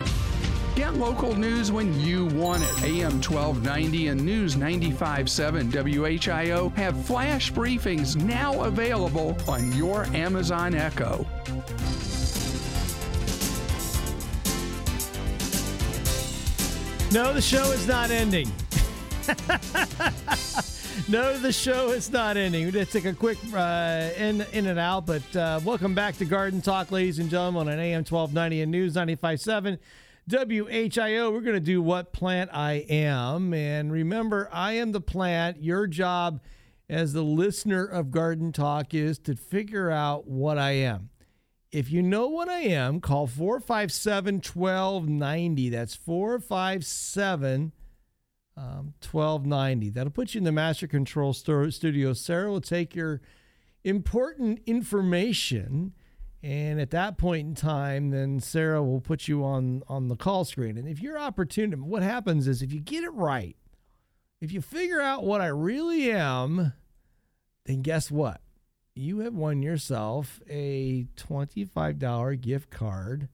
[0.75, 2.83] Get local news when you want it.
[2.83, 11.25] AM 1290 and News 95.7 WHIO have flash briefings now available on your Amazon Echo.
[17.13, 18.51] No, the show is not ending.
[21.09, 22.65] no, the show is not ending.
[22.65, 26.17] We're going to take a quick uh, in, in and out, but uh, welcome back
[26.17, 29.79] to Garden Talk, ladies and gentlemen, on an AM 1290 and News 95.7
[30.29, 31.33] WHIO.
[31.33, 33.55] We're going to do What Plant I Am.
[33.55, 35.63] And remember, I am the plant.
[35.63, 36.41] Your job
[36.87, 41.09] as the listener of Garden Talk is to figure out what I am.
[41.71, 45.69] If you know what I am, call 457 1290.
[45.69, 47.71] That's 457
[48.59, 49.89] um, 1290.
[49.91, 52.13] That'll put you in the Master Control Studio.
[52.13, 53.21] Sarah will take your
[53.85, 55.93] important information,
[56.43, 60.43] and at that point in time, then Sarah will put you on on the call
[60.43, 60.77] screen.
[60.77, 63.55] And if you're opportune, what happens is if you get it right,
[64.41, 66.73] if you figure out what I really am,
[67.65, 68.41] then guess what?
[68.93, 73.29] You have won yourself a $25 gift card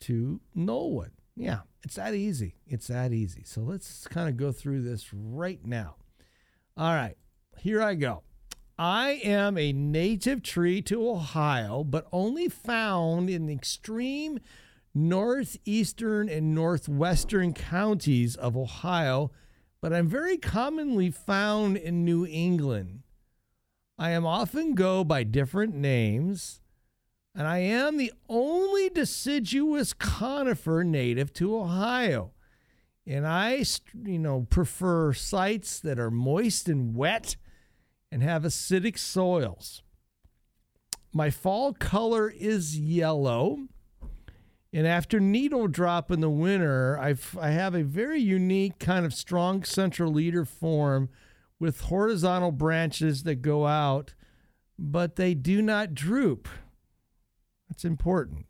[0.00, 1.10] to Knollwood.
[1.40, 2.56] Yeah, it's that easy.
[2.66, 3.44] It's that easy.
[3.46, 5.96] So let's kind of go through this right now.
[6.76, 7.16] All right,
[7.56, 8.24] here I go.
[8.78, 14.38] I am a native tree to Ohio, but only found in the extreme
[14.94, 19.30] northeastern and northwestern counties of Ohio,
[19.80, 23.00] but I'm very commonly found in New England.
[23.98, 26.59] I am often go by different names.
[27.34, 32.32] And I am the only deciduous conifer native to Ohio.
[33.06, 33.64] And I,
[34.04, 37.36] you know, prefer sites that are moist and wet
[38.10, 39.82] and have acidic soils.
[41.12, 43.58] My fall color is yellow.
[44.72, 49.12] And after needle drop in the winter, I've, I have a very unique kind of
[49.12, 51.08] strong central leader form
[51.58, 54.14] with horizontal branches that go out,
[54.78, 56.48] but they do not droop.
[57.70, 58.46] That's important.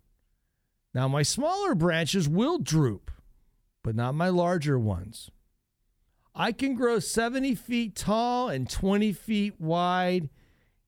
[0.94, 3.10] Now, my smaller branches will droop,
[3.84, 5.30] but not my larger ones.
[6.34, 10.30] I can grow 70 feet tall and 20 feet wide,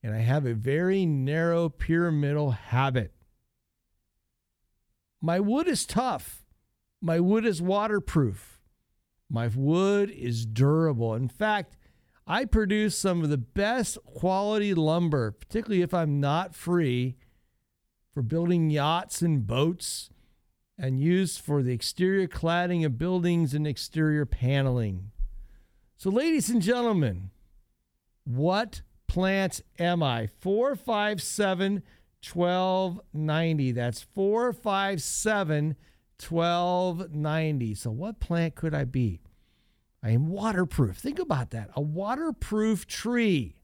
[0.02, 3.12] and I have a very narrow pyramidal habit.
[5.20, 6.44] My wood is tough.
[7.00, 8.60] My wood is waterproof.
[9.28, 11.14] My wood is durable.
[11.14, 11.76] In fact,
[12.26, 17.16] I produce some of the best quality lumber, particularly if I'm not free,
[18.12, 20.10] for building yachts and boats
[20.78, 25.10] and used for the exterior cladding of buildings and exterior paneling.
[25.96, 27.30] So, ladies and gentlemen,
[28.24, 30.28] what plant am I?
[30.40, 31.82] 457
[32.32, 33.72] 1290.
[33.72, 35.76] That's 457
[36.28, 37.74] 1290.
[37.74, 39.20] So, what plant could I be?
[40.02, 40.96] I am waterproof.
[40.96, 41.70] Think about that.
[41.76, 43.56] A waterproof tree.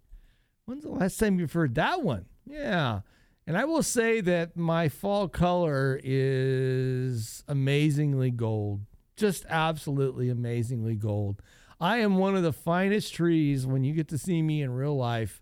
[0.65, 2.27] When's the last time you've heard that one?
[2.47, 3.01] Yeah.
[3.49, 8.83] And I will say that my fall color is amazingly gold.
[9.17, 11.43] Just absolutely amazingly gold.
[11.81, 14.97] I am one of the finest trees when you get to see me in real
[14.97, 15.41] life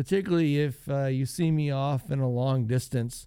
[0.00, 3.26] particularly if uh, you see me off in a long distance.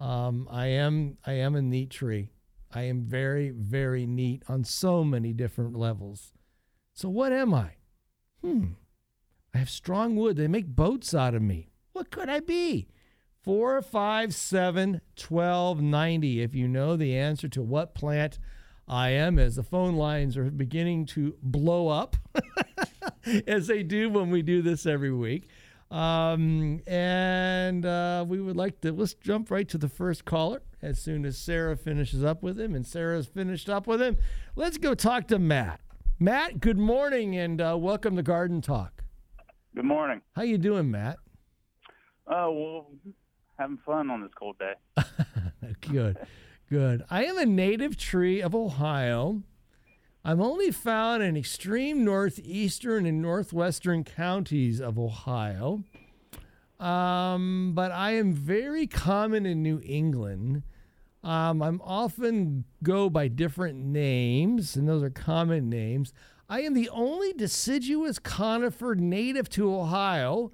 [0.00, 2.30] Um, I am I am a neat tree.
[2.72, 6.32] I am very very neat on so many different levels.
[6.94, 7.72] So what am I?
[8.40, 8.68] Hmm.
[9.52, 10.36] I have strong wood.
[10.38, 11.68] They make boats out of me.
[11.92, 12.88] What could I be?
[13.44, 16.42] 457 1290.
[16.42, 18.38] If you know the answer to what plant
[18.88, 22.16] I am, as the phone lines are beginning to blow up,
[23.46, 25.48] as they do when we do this every week.
[25.90, 30.98] Um, and uh, we would like to let's jump right to the first caller as
[30.98, 32.74] soon as Sarah finishes up with him.
[32.74, 34.16] And Sarah's finished up with him.
[34.56, 35.80] Let's go talk to Matt.
[36.18, 39.02] Matt, good morning and uh, welcome to Garden Talk.
[39.74, 40.22] Good morning.
[40.34, 41.18] How you doing, Matt?
[42.26, 43.14] Oh well,
[43.58, 44.74] having fun on this cold day.
[45.80, 46.18] good,
[46.70, 47.04] good.
[47.10, 49.42] I am a native tree of Ohio.
[50.24, 55.84] I'm only found in extreme northeastern and northwestern counties of Ohio.
[56.80, 60.62] Um, but I am very common in New England.
[61.22, 66.12] Um, I'm often go by different names, and those are common names.
[66.48, 70.52] I am the only deciduous conifer native to Ohio,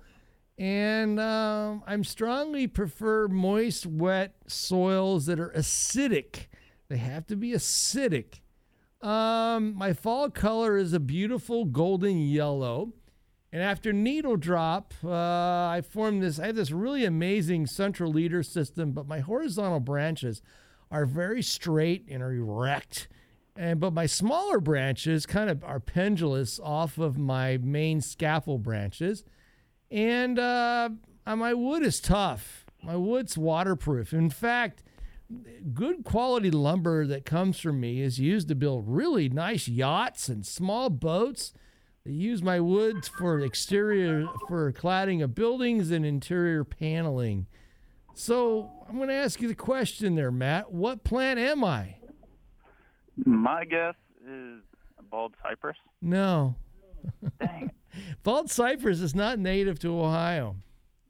[0.60, 6.48] and um, I'm strongly prefer moist, wet soils that are acidic.
[6.90, 8.40] They have to be acidic.
[9.00, 12.92] Um, my fall color is a beautiful golden yellow.
[13.50, 16.38] And after needle drop, uh, I formed this.
[16.38, 20.42] I have this really amazing central leader system, but my horizontal branches
[20.90, 23.08] are very straight and are erect.
[23.56, 29.24] And but my smaller branches kind of are pendulous off of my main scaffold branches.
[29.90, 30.90] And uh,
[31.26, 32.64] my wood is tough.
[32.82, 34.12] My wood's waterproof.
[34.12, 34.82] In fact,
[35.74, 40.46] good quality lumber that comes from me is used to build really nice yachts and
[40.46, 41.52] small boats.
[42.04, 47.46] They use my wood for exterior, for cladding of buildings and interior paneling.
[48.14, 50.72] So I'm going to ask you the question there, Matt.
[50.72, 51.96] What plant am I?
[53.24, 53.94] My guess
[54.26, 54.60] is
[55.10, 55.76] bald cypress.
[56.00, 56.54] No.
[57.38, 57.70] Dang.
[58.22, 60.56] Bald cypress is not native to Ohio.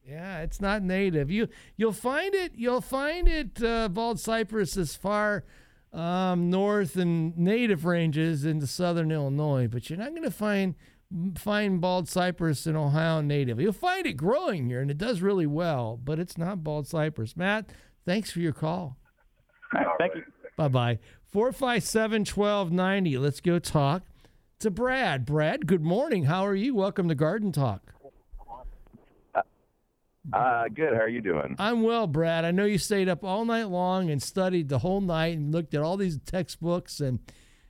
[0.07, 1.31] Yeah, it's not native.
[1.31, 2.53] You you'll find it.
[2.57, 5.45] You'll find it uh, bald cypress as far
[5.93, 10.75] um, north and native ranges into southern Illinois, but you're not going to find
[11.37, 13.61] find bald cypress in Ohio native.
[13.61, 17.37] You'll find it growing here, and it does really well, but it's not bald cypress.
[17.37, 17.71] Matt,
[18.05, 18.97] thanks for your call.
[19.73, 20.23] Right, thank you.
[20.57, 20.99] Bye bye.
[21.33, 23.19] 457 1290.
[23.19, 24.03] Let's go talk
[24.61, 25.25] to Brad.
[25.25, 26.25] Brad, good morning.
[26.25, 26.75] How are you?
[26.75, 27.95] Welcome to Garden Talk.
[30.35, 30.93] Uh, good.
[30.93, 31.57] How are you doing?
[31.59, 32.45] I'm well, Brad.
[32.45, 35.73] I know you stayed up all night long and studied the whole night and looked
[35.73, 37.21] at all these textbooks and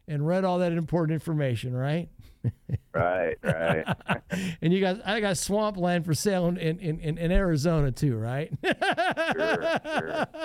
[0.09, 2.09] and read all that important information, right?
[2.93, 3.87] right, right.
[4.61, 8.53] and you got I got swampland for sale in, in, in, in Arizona too, right?
[8.65, 10.27] sure, sure.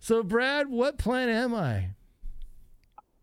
[0.00, 1.92] So, Brad, what plant am I?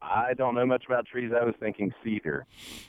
[0.02, 1.32] I don't know much about trees.
[1.40, 2.46] I was thinking cedar.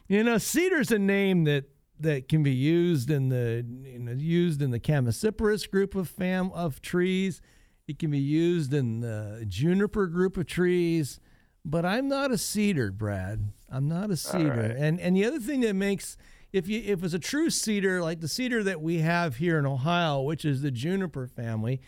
[0.08, 1.64] You know, cedar's a name that
[1.98, 6.50] that can be used in the you know, used in the Chamaecyparis group of fam
[6.52, 7.40] of trees.
[7.86, 11.18] It can be used in the juniper group of trees,
[11.64, 13.52] but I'm not a cedar, Brad.
[13.68, 14.48] I'm not a cedar.
[14.48, 14.70] right.
[14.70, 16.16] And and the other thing that makes
[16.52, 19.66] if you if it's a true cedar like the cedar that we have here in
[19.66, 21.80] Ohio, which is the juniper family,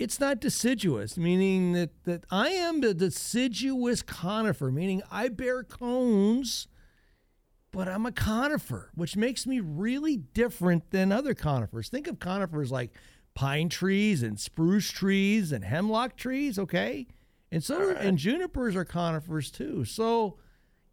[0.00, 6.66] it's not deciduous, meaning that that I am the deciduous conifer, meaning I bear cones
[7.72, 11.88] but I'm a conifer, which makes me really different than other conifers.
[11.88, 12.90] Think of conifers like
[13.34, 17.06] pine trees and spruce trees and hemlock trees, okay?
[17.52, 19.84] And so and junipers are conifers too.
[19.84, 20.38] So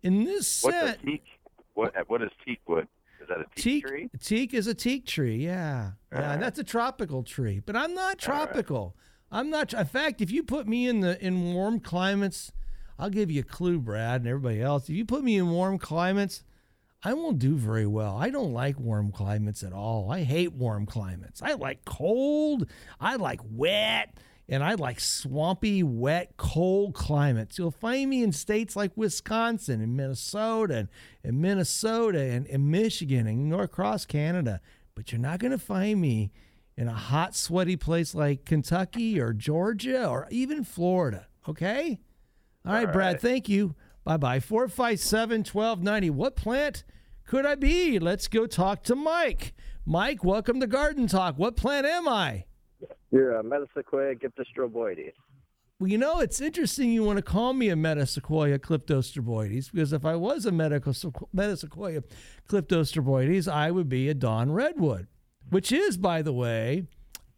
[0.04, 1.24] in this What's a set, teak?
[1.74, 2.88] What what is teak wood?
[3.22, 4.10] Is that a teak, teak tree?
[4.22, 5.92] teak is a teak tree, yeah.
[6.12, 8.96] Yeah, and that's a tropical tree, but I'm not tropical.
[9.32, 12.52] I'm not in fact, if you put me in the in warm climates,
[12.98, 14.90] I'll give you a clue, Brad, and everybody else.
[14.90, 16.44] If you put me in warm climates,
[17.04, 18.18] I won't do very well.
[18.18, 20.12] I don't like warm climates at all.
[20.12, 21.42] I hate warm climates.
[21.42, 22.68] I like cold,
[23.00, 24.18] I like wet,
[24.50, 27.58] and I like swampy, wet, cold climates.
[27.58, 30.90] You'll find me in states like Wisconsin and Minnesota and,
[31.24, 34.62] and Minnesota and, and Michigan and North Cross Canada,
[34.96, 36.32] but you're not going to find me
[36.78, 41.28] in a hot, sweaty place like Kentucky or Georgia or even Florida.
[41.50, 42.00] Okay?
[42.66, 43.76] All right, Brad, thank you.
[44.04, 44.40] Bye bye.
[44.40, 46.10] 457 1290.
[46.12, 46.84] What plant
[47.26, 48.00] could I be?
[48.00, 49.54] Let's go talk to Mike.
[49.86, 51.38] Mike, welcome to Garden Talk.
[51.38, 52.46] What plant am I?
[53.12, 55.14] You're a Metasequoia glyptostroboides.
[55.80, 60.06] Well, you know, it's interesting you want to call me a Metasequoia glyptostroboides because if
[60.06, 62.04] I was a medical Metasequoia
[62.50, 65.08] glyptostroboides, I would be a Dawn redwood,
[65.50, 66.88] which is, by the way,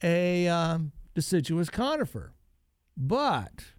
[0.02, 2.34] a um, deciduous conifer.
[2.96, 3.74] But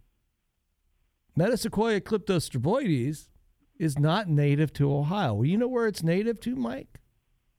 [1.38, 3.28] Metasequoia glyptostroboides
[3.78, 5.34] is not native to Ohio.
[5.34, 7.00] Well, you know where it's native to, Mike?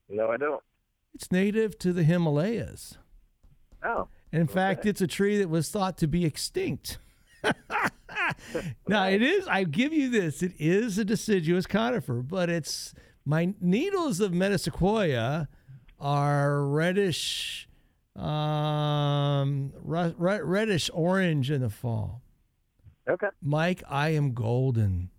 [0.08, 0.62] No, I don't.
[1.14, 2.96] It's native to the Himalayas.
[3.84, 4.08] Oh.
[4.30, 6.98] In fact, it's a tree that was thought to be extinct.
[8.88, 13.54] now, it is, I give you this, it is a deciduous conifer, but it's, my
[13.60, 15.48] needles of Metasequoia
[16.00, 17.68] are reddish,
[18.16, 22.22] um, reddish orange in the fall.
[23.08, 23.28] Okay.
[23.42, 25.10] Mike, I am golden.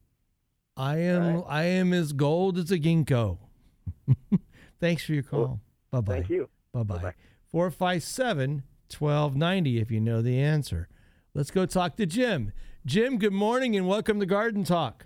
[0.76, 3.38] I am I am as gold as a ginkgo.
[4.80, 5.59] Thanks for your call.
[5.91, 6.14] bye bye.
[6.16, 6.49] thank you.
[6.74, 7.14] Bye bye.
[7.54, 8.64] 457
[8.97, 10.89] 1290 if you know the answer.
[11.36, 12.51] Let's go talk to Jim.
[12.84, 15.06] Jim, good morning and welcome to Garden Talk.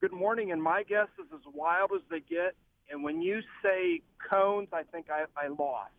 [0.00, 2.56] Good morning, and my guess is as wild as they get.
[2.90, 5.92] And when you say cones, I think I, I lost.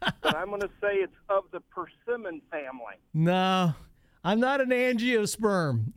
[0.22, 2.94] but I'm going to say it's of the persimmon family.
[3.12, 3.74] No,
[4.22, 5.94] I'm not an angiosperm.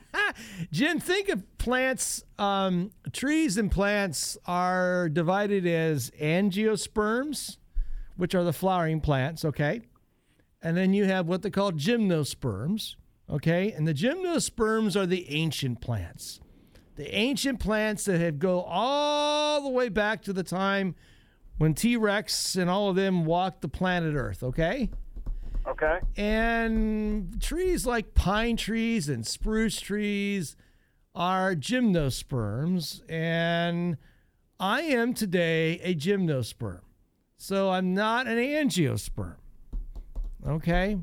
[0.72, 7.58] Jim, think of plants, um, trees and plants are divided as angiosperms,
[8.16, 9.82] which are the flowering plants, okay?
[10.62, 12.96] And then you have what they call gymnosperms,
[13.28, 13.72] okay?
[13.72, 16.40] And the gymnosperms are the ancient plants.
[16.96, 20.94] The ancient plants that have go all the way back to the time
[21.58, 24.90] when T-Rex and all of them walked the planet Earth, okay?
[25.66, 25.98] Okay.
[26.16, 30.56] And trees like pine trees and spruce trees
[31.14, 33.02] are gymnosperms.
[33.08, 33.96] And
[34.60, 36.80] I am today a gymnosperm.
[37.36, 39.36] So I'm not an angiosperm.
[40.46, 40.98] Okay.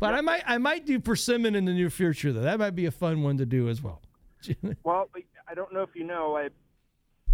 [0.00, 2.42] But I might I might do persimmon in the near future though.
[2.42, 4.00] That might be a fun one to do as well.
[4.84, 5.08] Well,
[5.48, 6.48] I don't know if you know, I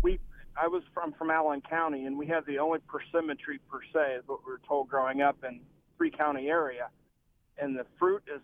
[0.03, 0.19] we
[0.57, 4.17] I was from from Allen County, and we have the only persimmon tree per se,
[4.19, 5.61] is what we were told growing up in
[5.97, 6.89] three county area,
[7.59, 8.41] and the fruit is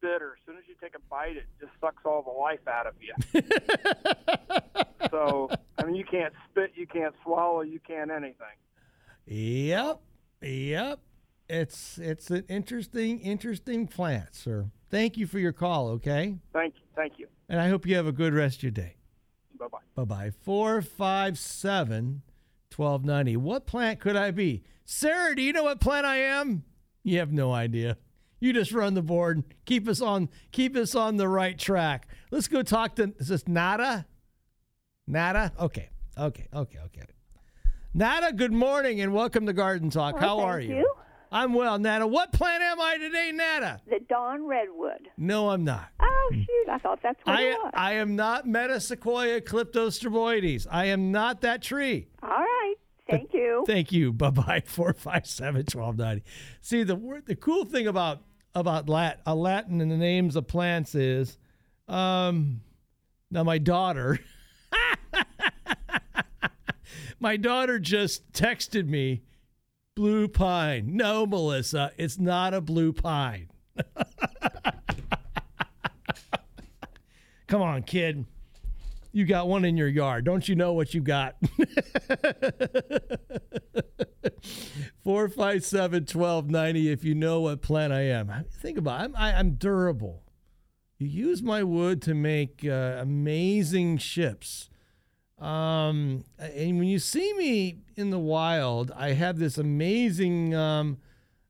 [0.00, 0.36] bitter.
[0.38, 2.94] As soon as you take a bite, it just sucks all the life out of
[3.00, 3.14] you.
[5.10, 5.48] so
[5.78, 8.56] I mean, you can't spit, you can't swallow, you can't anything.
[9.26, 10.00] Yep.
[10.42, 11.00] Yep.
[11.48, 14.70] It's it's an interesting, interesting plant, sir.
[14.90, 16.38] Thank you for your call, okay?
[16.52, 17.28] Thank you, thank you.
[17.48, 18.96] And I hope you have a good rest of your day.
[19.58, 19.78] Bye bye.
[19.94, 20.30] Bye bye.
[20.44, 22.22] 457
[22.74, 23.36] 1290.
[23.36, 24.62] What plant could I be?
[24.84, 26.64] Sarah, do you know what plant I am?
[27.02, 27.98] You have no idea.
[28.40, 29.44] You just run the board.
[29.66, 32.08] Keep us on keep us on the right track.
[32.30, 34.06] Let's go talk to is this Nada?
[35.06, 35.52] Nada?
[35.60, 35.90] Okay.
[36.18, 36.48] Okay.
[36.52, 36.78] Okay.
[36.86, 37.02] Okay.
[37.94, 40.14] Nada, good morning and welcome to Garden Talk.
[40.14, 40.76] Well, How are you?
[40.76, 40.94] you.
[41.30, 42.06] I'm well, Nada.
[42.06, 43.80] What plant am I today, Nada?
[43.86, 45.08] The Dawn Redwood.
[45.18, 45.88] No, I'm not.
[46.00, 46.68] Oh, shoot.
[46.70, 47.70] I thought that's what it I, was.
[47.74, 50.66] I am not Metasequoia glyptostroboides.
[50.70, 52.08] I am not that tree.
[52.22, 52.74] All right.
[53.10, 53.64] Thank you.
[53.66, 54.12] Thank you.
[54.12, 54.62] Bye bye.
[54.66, 56.22] Four five seven twelve ninety.
[56.62, 57.26] See the word.
[57.26, 58.22] The cool thing about
[58.54, 61.36] about Lat, uh, Latin and the names of plants is,
[61.88, 62.60] um,
[63.30, 64.18] now my daughter,
[67.22, 69.22] my daughter just texted me,
[69.94, 70.96] blue pine.
[70.96, 73.48] No, Melissa, it's not a blue pine.
[77.46, 78.26] Come on, kid.
[79.12, 80.24] You got one in your yard.
[80.24, 81.36] Don't you know what you got?
[85.04, 88.32] 457 1290 if you know what plant I am.
[88.60, 89.04] Think about it.
[89.04, 90.24] I'm, I, am i am durable.
[90.98, 94.70] You use my wood to make uh, amazing ships.
[95.42, 100.98] Um, and when you see me in the wild, I have this amazing um,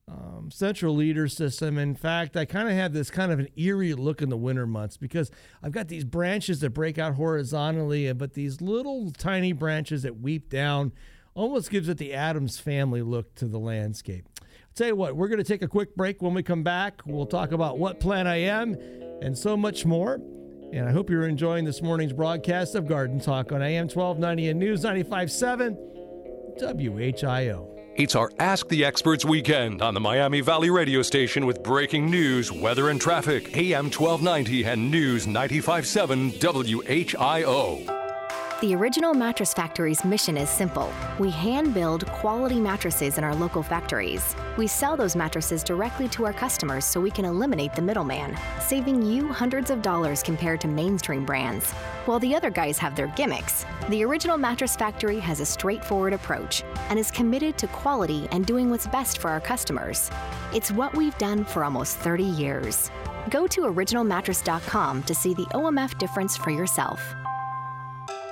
[0.09, 1.77] um, central leader system.
[1.77, 4.67] In fact, I kind of have this kind of an eerie look in the winter
[4.67, 5.31] months because
[5.63, 10.49] I've got these branches that break out horizontally, but these little tiny branches that weep
[10.49, 10.93] down
[11.35, 14.27] almost gives it the Addams family look to the landscape.
[14.41, 16.23] I'll tell you what, we're going to take a quick break.
[16.23, 18.75] When we come back, we'll talk about what plant I am
[19.21, 20.19] and so much more.
[20.73, 24.59] And I hope you're enjoying this morning's broadcast of Garden Talk on AM 1290 and
[24.59, 25.77] News 957
[26.59, 27.69] WHIO.
[27.97, 32.51] It's our Ask the Experts weekend on the Miami Valley radio station with breaking news,
[32.51, 33.55] weather, and traffic.
[33.55, 38.02] AM 1290 and News 957 WHIO.
[38.63, 40.93] The Original Mattress Factory's mission is simple.
[41.19, 44.37] We hand build quality mattresses in our local factories.
[44.57, 49.03] We sell those mattresses directly to our customers so we can eliminate the middleman, saving
[49.03, 51.73] you hundreds of dollars compared to mainstream brands.
[52.07, 56.63] While the other guys have their gimmicks, the Original Mattress Factory has a straightforward approach
[56.89, 60.09] and is committed to quality and doing what's best for our customers.
[60.55, 62.93] It's what we've done for almost 30 years.
[63.29, 67.17] Go to originalmattress.com to see the OMF difference for yourself.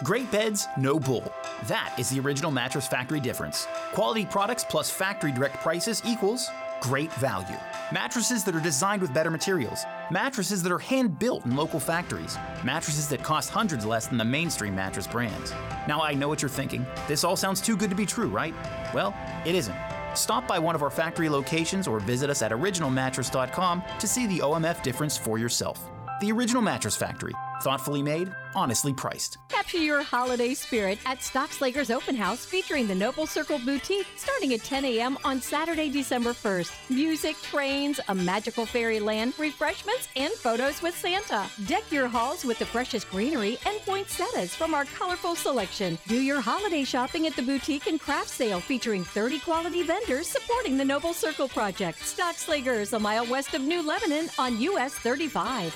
[0.03, 1.33] Great beds, no bull.
[1.65, 3.67] That is the original Mattress Factory difference.
[3.93, 6.49] Quality products plus factory direct prices equals
[6.81, 7.59] great value.
[7.93, 9.85] Mattresses that are designed with better materials.
[10.11, 12.37] Mattresses that are hand built in local factories.
[12.65, 15.53] Mattresses that cost hundreds less than the mainstream mattress brands.
[15.87, 16.87] Now, I know what you're thinking.
[17.07, 18.55] This all sounds too good to be true, right?
[18.95, 19.77] Well, it isn't.
[20.15, 24.39] Stop by one of our factory locations or visit us at originalmattress.com to see the
[24.39, 25.91] OMF difference for yourself.
[26.21, 27.33] The Original Mattress Factory.
[27.63, 29.39] Thoughtfully made, honestly priced.
[29.49, 34.63] Capture your holiday spirit at Stockslager's Open House featuring the Noble Circle Boutique starting at
[34.63, 35.19] 10 a.m.
[35.25, 36.73] on Saturday, December 1st.
[36.91, 41.47] Music, trains, a magical fairyland, refreshments, and photos with Santa.
[41.67, 45.99] Deck your halls with the freshest greenery and poinsettias from our colorful selection.
[46.07, 50.77] Do your holiday shopping at the boutique and craft sale featuring 30 quality vendors supporting
[50.77, 51.99] the Noble Circle Project.
[52.01, 55.73] Stockslagers, a mile west of New Lebanon on US 35.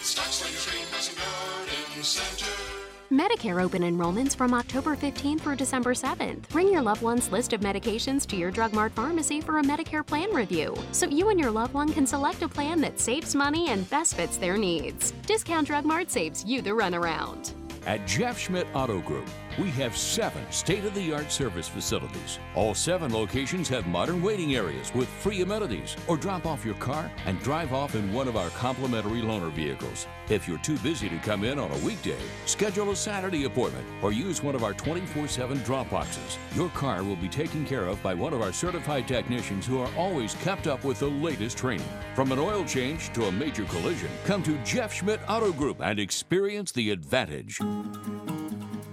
[3.12, 6.49] Medicare open enrollments from October 15th through December 7th.
[6.49, 10.05] Bring your loved one's list of medications to your Drug Mart pharmacy for a Medicare
[10.05, 13.68] plan review, so you and your loved one can select a plan that saves money
[13.68, 15.12] and best fits their needs.
[15.26, 17.53] Discount Drug Mart saves you the runaround.
[17.86, 19.28] At Jeff Schmidt Auto Group,
[19.59, 22.38] we have seven state of the art service facilities.
[22.55, 27.11] All seven locations have modern waiting areas with free amenities, or drop off your car
[27.26, 30.07] and drive off in one of our complimentary loaner vehicles.
[30.28, 34.12] If you're too busy to come in on a weekday, schedule a Saturday appointment or
[34.12, 36.38] use one of our 24 7 drop boxes.
[36.55, 39.90] Your car will be taken care of by one of our certified technicians who are
[39.96, 41.88] always kept up with the latest training.
[42.14, 46.00] From an oil change to a major collision, come to Jeff Schmidt Auto Group and
[46.00, 47.61] experience the advantage.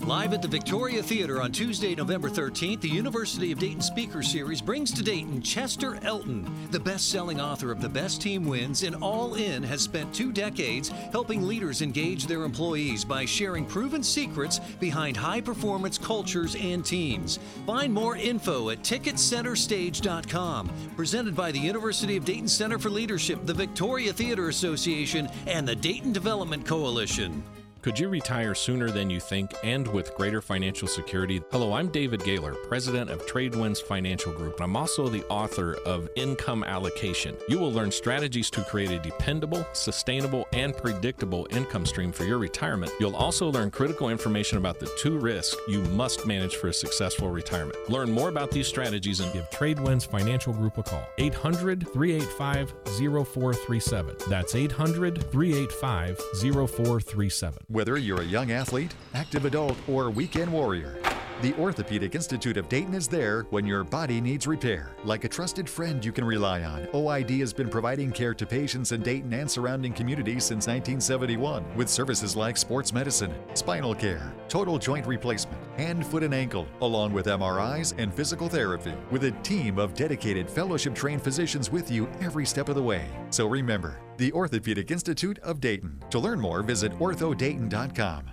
[0.05, 4.59] Live at the Victoria Theater on Tuesday, November 13th, the University of Dayton Speaker Series
[4.59, 6.49] brings to Dayton Chester Elton.
[6.71, 10.31] The best selling author of The Best Team Wins and All In has spent two
[10.31, 16.83] decades helping leaders engage their employees by sharing proven secrets behind high performance cultures and
[16.83, 17.37] teams.
[17.67, 20.71] Find more info at ticketcenterstage.com.
[20.95, 25.75] Presented by the University of Dayton Center for Leadership, the Victoria Theater Association, and the
[25.75, 27.43] Dayton Development Coalition.
[27.81, 31.41] Could you retire sooner than you think and with greater financial security?
[31.51, 36.07] Hello, I'm David Gaylor, president of Tradewinds Financial Group, and I'm also the author of
[36.15, 37.35] Income Allocation.
[37.49, 42.37] You will learn strategies to create a dependable, sustainable, and predictable income stream for your
[42.37, 42.91] retirement.
[42.99, 47.31] You'll also learn critical information about the two risks you must manage for a successful
[47.31, 47.77] retirement.
[47.89, 51.07] Learn more about these strategies and give Tradewinds Financial Group a call.
[51.17, 54.15] 800 385 0437.
[54.29, 57.57] That's 800 385 0437.
[57.71, 60.99] Whether you're a young athlete, active adult, or weekend warrior,
[61.41, 64.91] the Orthopedic Institute of Dayton is there when your body needs repair.
[65.03, 68.91] Like a trusted friend you can rely on, OID has been providing care to patients
[68.91, 74.77] in Dayton and surrounding communities since 1971 with services like sports medicine, spinal care, total
[74.77, 79.79] joint replacement, hand, foot, and ankle, along with MRIs and physical therapy, with a team
[79.79, 83.05] of dedicated fellowship trained physicians with you every step of the way.
[83.31, 86.03] So remember, the Orthopedic Institute of Dayton.
[86.11, 88.25] To learn more, visit orthodayton.com.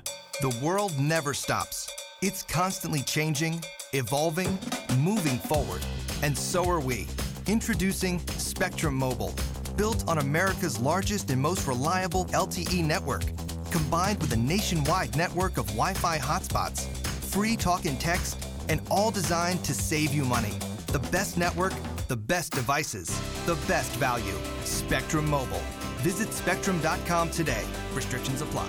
[0.42, 1.90] The world never stops.
[2.20, 3.62] It's constantly changing,
[3.92, 4.58] evolving,
[4.98, 5.82] moving forward.
[6.22, 7.06] And so are we.
[7.46, 9.32] Introducing Spectrum Mobile
[9.76, 13.22] built on America's largest and most reliable LTE network,
[13.70, 19.12] combined with a nationwide network of Wi Fi hotspots, free talk and text, and all
[19.12, 20.58] designed to save you money.
[20.88, 21.74] The best network,
[22.08, 23.08] the best devices,
[23.46, 24.34] the best value.
[24.64, 25.62] Spectrum Mobile.
[25.98, 27.64] Visit spectrum.com today.
[27.94, 28.68] Restrictions apply.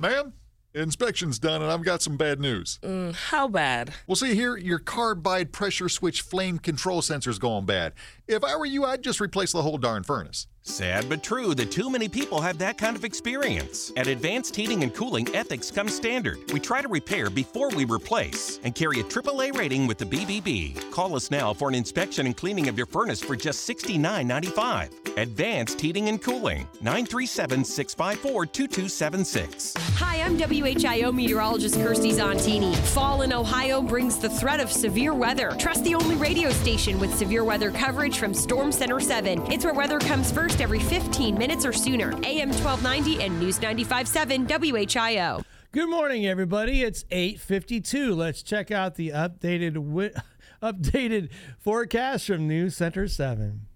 [0.00, 0.34] Ma'am,
[0.78, 2.78] inspection's done and I've got some bad news.
[2.82, 3.92] Mm, how bad?
[4.06, 7.92] Well, see here, your carbide pressure switch flame control sensor's going bad.
[8.26, 10.46] If I were you, I'd just replace the whole darn furnace.
[10.68, 13.90] Sad but true that too many people have that kind of experience.
[13.96, 16.38] At Advanced Heating and Cooling, ethics comes standard.
[16.52, 20.90] We try to repair before we replace and carry a AAA rating with the BBB.
[20.90, 25.16] Call us now for an inspection and cleaning of your furnace for just $69.95.
[25.16, 29.74] Advanced Heating and Cooling, 937 654 2276.
[29.96, 32.76] Hi, I'm WHIO meteorologist Kirstie Zontini.
[32.76, 35.56] Fall in Ohio brings the threat of severe weather.
[35.58, 39.50] Trust the only radio station with severe weather coverage from Storm Center 7.
[39.50, 42.10] It's where weather comes first every 15 minutes or sooner.
[42.24, 45.44] AM 1290 and News 95.7 WHIO.
[45.70, 46.82] Good morning, everybody.
[46.82, 48.16] It's 8:52.
[48.16, 50.12] Let's check out the updated wi-
[50.62, 51.28] updated
[51.58, 53.67] forecast from News Center 7.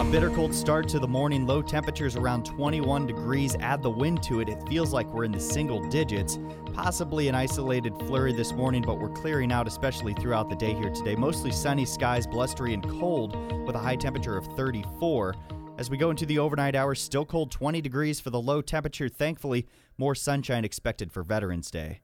[0.00, 1.46] A bitter cold start to the morning.
[1.46, 3.54] Low temperatures around 21 degrees.
[3.60, 4.48] Add the wind to it.
[4.48, 6.36] It feels like we're in the single digits.
[6.72, 10.90] Possibly an isolated flurry this morning, but we're clearing out, especially throughout the day here
[10.90, 11.14] today.
[11.14, 15.36] Mostly sunny skies, blustery and cold, with a high temperature of 34.
[15.78, 19.08] As we go into the overnight hours, still cold 20 degrees for the low temperature.
[19.08, 22.00] Thankfully, more sunshine expected for Veterans Day.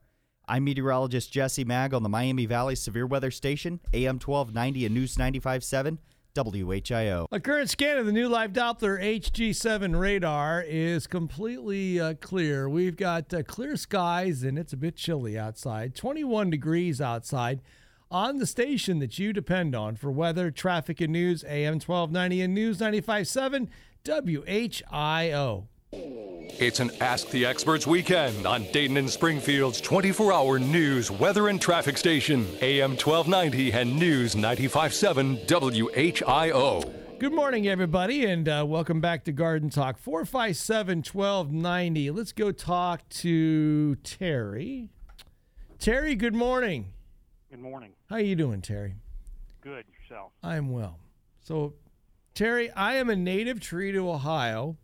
[0.46, 5.16] I'm meteorologist Jesse Maag on the Miami Valley Severe Weather Station, AM 1290 and News
[5.16, 5.98] 95.7.
[6.34, 7.26] WHIO.
[7.30, 12.68] A current scan of the new live Doppler HG7 radar is completely uh, clear.
[12.68, 17.60] We've got uh, clear skies and it's a bit chilly outside, 21 degrees outside.
[18.12, 22.54] On the station that you depend on for weather, traffic, and news, AM 1290 and
[22.54, 23.68] News 95.7
[24.04, 25.66] WHIO.
[25.92, 31.60] It's an Ask the Experts weekend on Dayton and Springfield's 24 hour news, weather, and
[31.60, 37.18] traffic station, AM 1290 and News 95.7 WHIO.
[37.18, 42.10] Good morning, everybody, and uh, welcome back to Garden Talk 457 1290.
[42.12, 44.90] Let's go talk to Terry.
[45.80, 46.92] Terry, good morning.
[47.50, 47.94] Good morning.
[48.08, 48.94] How are you doing, Terry?
[49.60, 49.86] Good.
[50.00, 50.30] Yourself?
[50.44, 50.98] I'm well.
[51.40, 51.74] So,
[52.32, 54.76] Terry, I am a native tree to Ohio.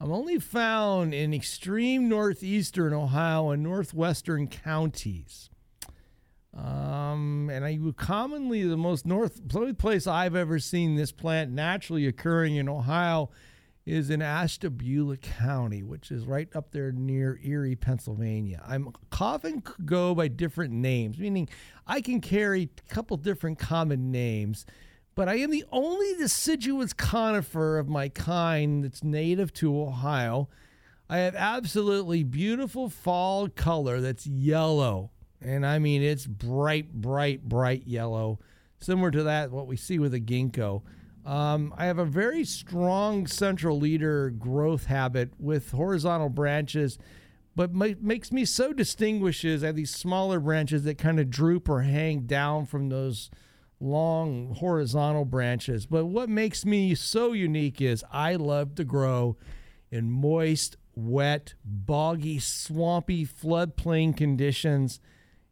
[0.00, 5.48] I'm only found in extreme northeastern Ohio and northwestern counties.
[6.54, 9.40] Um, and I commonly the most north
[9.78, 13.30] place I've ever seen this plant naturally occurring in Ohio
[13.86, 18.62] is in Ashtabula County, which is right up there near Erie, Pennsylvania.
[18.66, 21.48] I'm often go by different names, meaning
[21.86, 24.66] I can carry a couple different common names,
[25.16, 30.48] but I am the only deciduous conifer of my kind that's native to Ohio.
[31.08, 35.10] I have absolutely beautiful fall color that's yellow.
[35.40, 38.40] And I mean, it's bright, bright, bright yellow,
[38.78, 40.82] similar to that, what we see with a ginkgo.
[41.24, 46.98] Um, I have a very strong central leader growth habit with horizontal branches,
[47.56, 51.30] but ma- makes me so distinguished is I have these smaller branches that kind of
[51.30, 53.30] droop or hang down from those
[53.80, 55.86] long horizontal branches.
[55.86, 59.36] But what makes me so unique is I love to grow
[59.90, 65.00] in moist, wet, boggy, swampy floodplain conditions.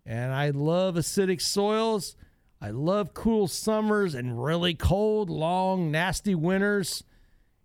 [0.07, 2.17] And I love acidic soils.
[2.61, 7.05] I love cool summers and really cold, long, nasty winters.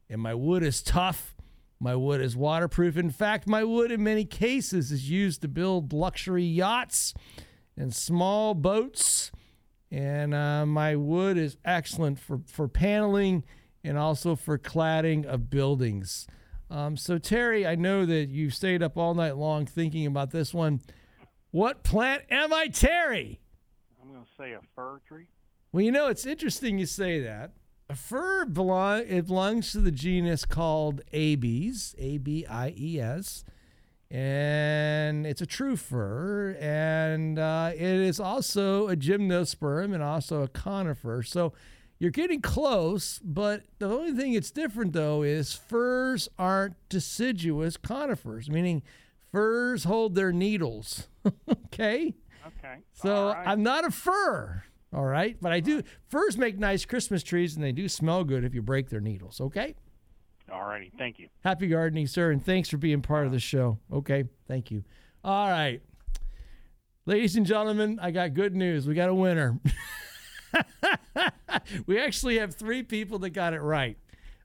[0.09, 1.35] And my wood is tough.
[1.79, 2.97] My wood is waterproof.
[2.97, 7.13] In fact, my wood, in many cases, is used to build luxury yachts
[7.77, 9.31] and small boats.
[9.91, 13.43] And uh, my wood is excellent for, for paneling
[13.83, 16.27] and also for cladding of buildings.
[16.69, 20.53] Um, so, Terry, I know that you've stayed up all night long thinking about this
[20.53, 20.81] one.
[21.51, 23.39] What plant am I, Terry?
[24.01, 25.25] I'm going to say a fir tree.
[25.71, 27.53] Well, you know, it's interesting you say that.
[27.89, 33.43] A fir belong, it belongs to the genus called Abies, A B I E S,
[34.11, 40.47] and it's a true fir, and uh, it is also a gymnosperm and also a
[40.47, 41.21] conifer.
[41.21, 41.53] So
[41.99, 48.49] you're getting close, but the only thing that's different though is firs aren't deciduous conifers,
[48.49, 48.81] meaning
[49.31, 51.07] firs hold their needles.
[51.51, 52.15] okay.
[52.47, 52.77] Okay.
[52.93, 53.47] So right.
[53.47, 54.63] I'm not a fir.
[54.93, 55.37] All right.
[55.39, 58.61] But I do, firs make nice Christmas trees and they do smell good if you
[58.61, 59.39] break their needles.
[59.39, 59.75] Okay.
[60.51, 60.91] All righty.
[60.97, 61.27] Thank you.
[61.43, 62.31] Happy gardening, sir.
[62.31, 63.79] And thanks for being part of the show.
[63.91, 64.25] Okay.
[64.47, 64.83] Thank you.
[65.23, 65.81] All right.
[67.05, 68.87] Ladies and gentlemen, I got good news.
[68.87, 69.59] We got a winner.
[71.87, 73.97] we actually have three people that got it right.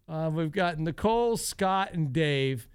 [0.09, 2.69] Uh, we've got Nicole, Scott, and Dave.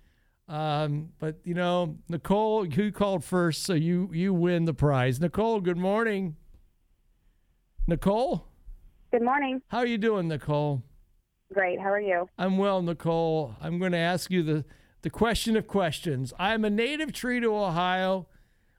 [0.48, 5.20] Um, but you know, Nicole, who called first, so you you win the prize.
[5.20, 6.36] Nicole, good morning.
[7.88, 8.48] Nicole.
[9.12, 9.62] Good morning.
[9.68, 10.84] How are you doing, Nicole?
[11.54, 11.80] Great.
[11.80, 12.30] How are you?
[12.38, 13.56] I'm well, Nicole.
[13.60, 14.66] I'm going to ask you the
[15.02, 16.34] the question of questions.
[16.38, 18.28] I'm a native tree to Ohio.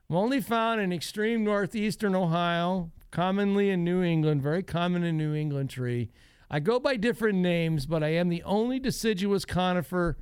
[0.09, 5.35] I'm only found in extreme northeastern Ohio, commonly in New England, very common in New
[5.35, 6.11] England tree.
[6.51, 10.19] I go by different names, but I am the only deciduous conifer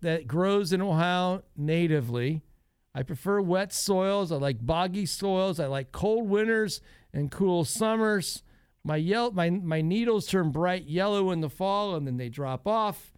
[0.00, 2.42] that grows in Ohio natively.
[2.94, 4.30] I prefer wet soils.
[4.30, 5.58] I like boggy soils.
[5.58, 6.80] I like cold winters
[7.12, 8.42] and cool summers.
[8.86, 12.68] My, yellow, my, my needles turn bright yellow in the fall and then they drop
[12.68, 13.12] off.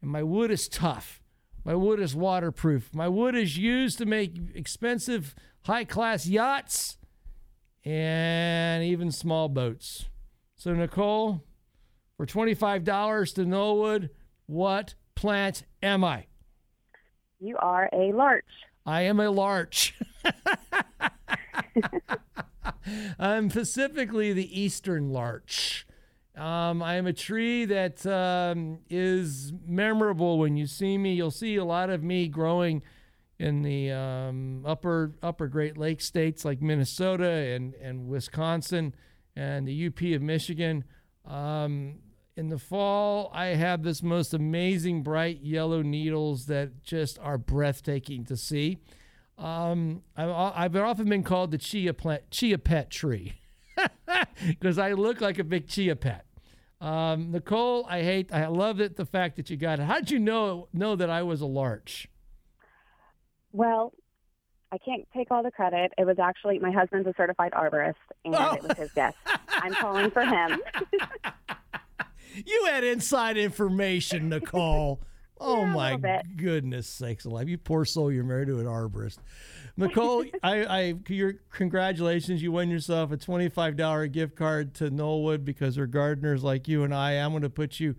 [0.00, 1.20] And my wood is tough.
[1.64, 2.94] My wood is waterproof.
[2.94, 6.96] My wood is used to make expensive, high class yachts
[7.84, 10.08] and even small boats.
[10.54, 11.42] So, Nicole,
[12.16, 14.10] for $25 to Knollwood,
[14.46, 16.26] what plant am I?
[17.40, 18.44] You are a larch.
[18.86, 19.98] I am a larch.
[23.18, 25.86] I'm specifically the eastern larch.
[26.36, 31.14] Um, I am a tree that um, is memorable when you see me.
[31.14, 32.82] You'll see a lot of me growing
[33.38, 38.94] in the um, upper upper Great Lakes states like Minnesota and, and Wisconsin
[39.34, 40.84] and the UP of Michigan.
[41.26, 41.98] Um,
[42.36, 48.24] in the fall, I have this most amazing bright yellow needles that just are breathtaking
[48.26, 48.78] to see.
[49.40, 53.40] Um, I, have often been called the chia plant, chia pet tree
[54.46, 56.26] because I look like a big chia pet.
[56.78, 59.84] Um, Nicole, I hate, I love it, the fact that you got it.
[59.84, 62.06] How did you know know that I was a larch?
[63.52, 63.94] Well,
[64.72, 65.92] I can't take all the credit.
[65.96, 67.94] It was actually my husband's a certified arborist,
[68.26, 68.52] and oh.
[68.52, 69.14] it was his guess.
[69.48, 70.60] I'm calling for him.
[72.34, 75.00] you had inside information, Nicole.
[75.40, 77.48] Oh yeah, my goodness sakes alive!
[77.48, 79.18] You poor soul, you're married to an arborist.
[79.76, 82.42] Nicole, I, I, your congratulations!
[82.42, 86.84] You won yourself a twenty-five dollar gift card to Knollwood because we're gardeners like you
[86.84, 87.12] and I.
[87.12, 87.96] I'm going to put you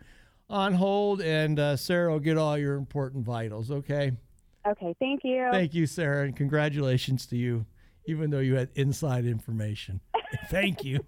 [0.51, 3.71] on hold, and uh, Sarah will get all your important vitals.
[3.71, 4.11] Okay.
[4.67, 4.95] Okay.
[4.99, 5.47] Thank you.
[5.51, 7.65] Thank you, Sarah, and congratulations to you,
[8.05, 9.99] even though you had inside information.
[10.49, 10.99] Thank you.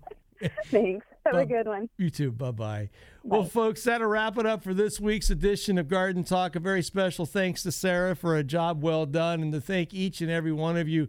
[0.66, 1.06] Thanks.
[1.26, 1.90] Have a good one.
[1.98, 2.32] You too.
[2.32, 2.90] Bye bye.
[3.24, 6.56] Well, folks, that'll wrap it up for this week's edition of Garden Talk.
[6.56, 10.20] A very special thanks to Sarah for a job well done, and to thank each
[10.20, 11.08] and every one of you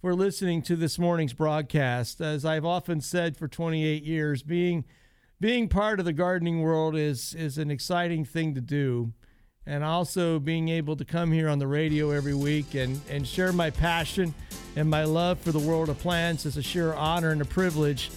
[0.00, 2.20] for listening to this morning's broadcast.
[2.20, 4.84] As I've often said for 28 years, being
[5.40, 9.12] being part of the gardening world is is an exciting thing to do.
[9.64, 13.52] And also being able to come here on the radio every week and, and share
[13.52, 14.34] my passion
[14.74, 18.10] and my love for the world of plants is a sheer honor and a privilege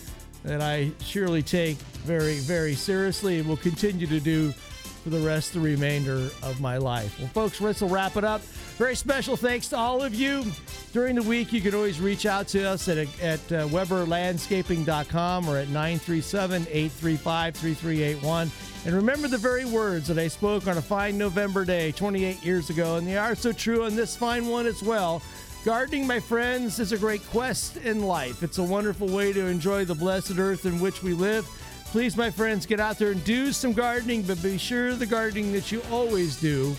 [0.46, 5.56] that I surely take very, very seriously and will continue to do for the rest
[5.56, 7.20] of the remainder of my life.
[7.20, 8.42] Well, folks, this will wrap it up.
[8.78, 10.44] Very special thanks to all of you.
[10.94, 15.58] During the week, you can always reach out to us at, at uh, WeberLandscaping.com or
[15.58, 18.52] at 937 835 3381.
[18.86, 22.70] And remember the very words that I spoke on a fine November day 28 years
[22.70, 25.22] ago, and they are so true on this fine one as well.
[25.66, 28.44] Gardening, my friends, is a great quest in life.
[28.44, 31.44] It's a wonderful way to enjoy the blessed earth in which we live.
[31.86, 35.52] Please, my friends, get out there and do some gardening, but be sure the gardening
[35.54, 36.76] that you always do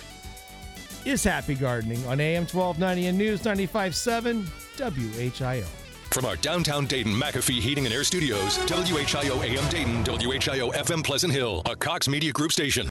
[1.04, 4.44] is happy gardening on AM 1290 and News 95.7
[4.76, 5.66] WHIO.
[6.12, 11.32] From our downtown Dayton McAfee Heating and Air Studios, WHIO AM Dayton, WHIO FM Pleasant
[11.32, 12.84] Hill, a Cox Media Group station.